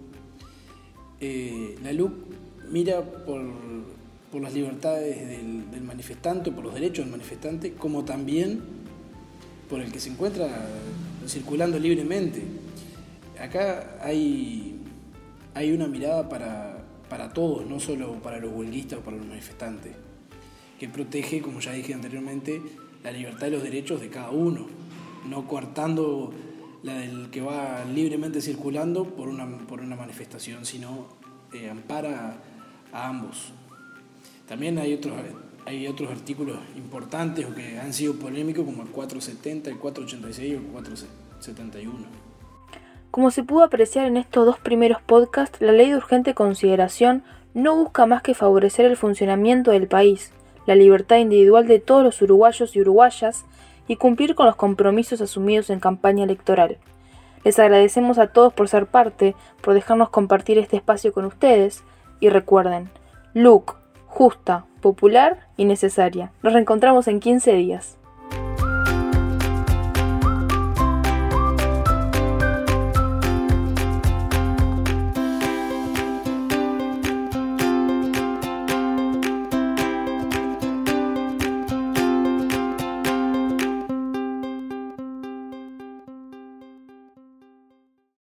eh, 1.19 1.75
la 1.83 1.91
LUC 1.91 2.13
mira 2.69 3.01
por, 3.01 3.41
las 4.39 4.53
libertades 4.53 5.27
del, 5.27 5.81
manifestante, 5.81 6.51
por 6.51 6.63
los 6.63 6.73
derechos 6.73 7.05
del 7.05 7.11
manifestante, 7.11 7.73
como 7.73 8.05
también 8.05 8.61
por 9.69 9.81
el 9.81 9.91
que 9.91 9.99
se 9.99 10.09
encuentra 10.09 10.67
circulando 11.27 11.79
libremente. 11.79 12.43
Acá 13.39 13.97
hay, 14.01 14.79
hay 15.55 15.71
una 15.71 15.87
mirada 15.87 16.29
para, 16.29 16.83
para 17.09 17.33
todos, 17.33 17.65
no 17.65 17.79
solo 17.79 18.13
para 18.21 18.39
los 18.39 18.53
huelguistas 18.53 18.99
o 18.99 19.01
para 19.01 19.17
los 19.17 19.25
manifestantes, 19.25 19.93
que 20.79 20.87
protege, 20.87 21.41
como 21.41 21.59
ya 21.59 21.71
dije 21.73 21.93
anteriormente, 21.93 22.61
la 23.03 23.11
libertad 23.11 23.47
y 23.47 23.51
los 23.51 23.63
derechos 23.63 23.99
de 23.99 24.09
cada 24.09 24.29
uno, 24.29 24.67
no 25.25 25.47
coartando 25.47 26.33
la 26.83 26.93
del 26.93 27.29
que 27.29 27.41
va 27.41 27.83
libremente 27.85 28.41
circulando 28.41 29.03
por 29.03 29.27
una, 29.27 29.45
por 29.67 29.81
una 29.81 29.95
manifestación, 29.95 30.65
sino 30.65 31.07
eh, 31.53 31.69
ampara 31.69 32.37
a 32.93 33.07
ambos. 33.07 33.51
También 34.47 34.77
hay 34.77 34.93
otros, 34.93 35.13
hay 35.65 35.87
otros 35.87 36.09
artículos 36.09 36.57
importantes 36.75 37.45
o 37.45 37.53
que 37.53 37.77
han 37.79 37.93
sido 37.93 38.15
polémicos 38.15 38.65
como 38.65 38.83
el 38.83 38.89
470, 38.89 39.69
el 39.69 39.77
486 39.77 40.51
y 40.51 40.55
el 40.55 40.63
471. 40.63 41.93
Como 43.11 43.31
se 43.31 43.43
pudo 43.43 43.63
apreciar 43.63 44.05
en 44.05 44.17
estos 44.17 44.45
dos 44.45 44.59
primeros 44.59 45.01
podcasts, 45.01 45.59
la 45.61 45.71
ley 45.71 45.89
de 45.89 45.97
urgente 45.97 46.33
consideración 46.33 47.23
no 47.53 47.75
busca 47.75 48.05
más 48.05 48.21
que 48.21 48.35
favorecer 48.35 48.85
el 48.85 48.97
funcionamiento 48.97 49.71
del 49.71 49.87
país, 49.87 50.31
la 50.65 50.75
libertad 50.75 51.17
individual 51.17 51.67
de 51.67 51.79
todos 51.79 52.03
los 52.03 52.21
uruguayos 52.21 52.75
y 52.75 52.81
uruguayas 52.81 53.45
y 53.89 53.95
cumplir 53.95 54.35
con 54.35 54.45
los 54.45 54.55
compromisos 54.55 55.19
asumidos 55.19 55.69
en 55.71 55.79
campaña 55.79 56.23
electoral. 56.23 56.77
Les 57.43 57.57
agradecemos 57.57 58.19
a 58.19 58.27
todos 58.27 58.53
por 58.53 58.69
ser 58.69 58.85
parte, 58.85 59.35
por 59.61 59.73
dejarnos 59.73 60.11
compartir 60.11 60.59
este 60.59 60.77
espacio 60.77 61.11
con 61.11 61.25
ustedes 61.25 61.83
y 62.19 62.29
recuerden, 62.29 62.89
look, 63.33 63.75
justa, 64.05 64.65
popular 64.79 65.47
y 65.57 65.65
necesaria. 65.65 66.31
Nos 66.43 66.53
reencontramos 66.53 67.07
en 67.07 67.19
15 67.19 67.53
días. 67.53 67.98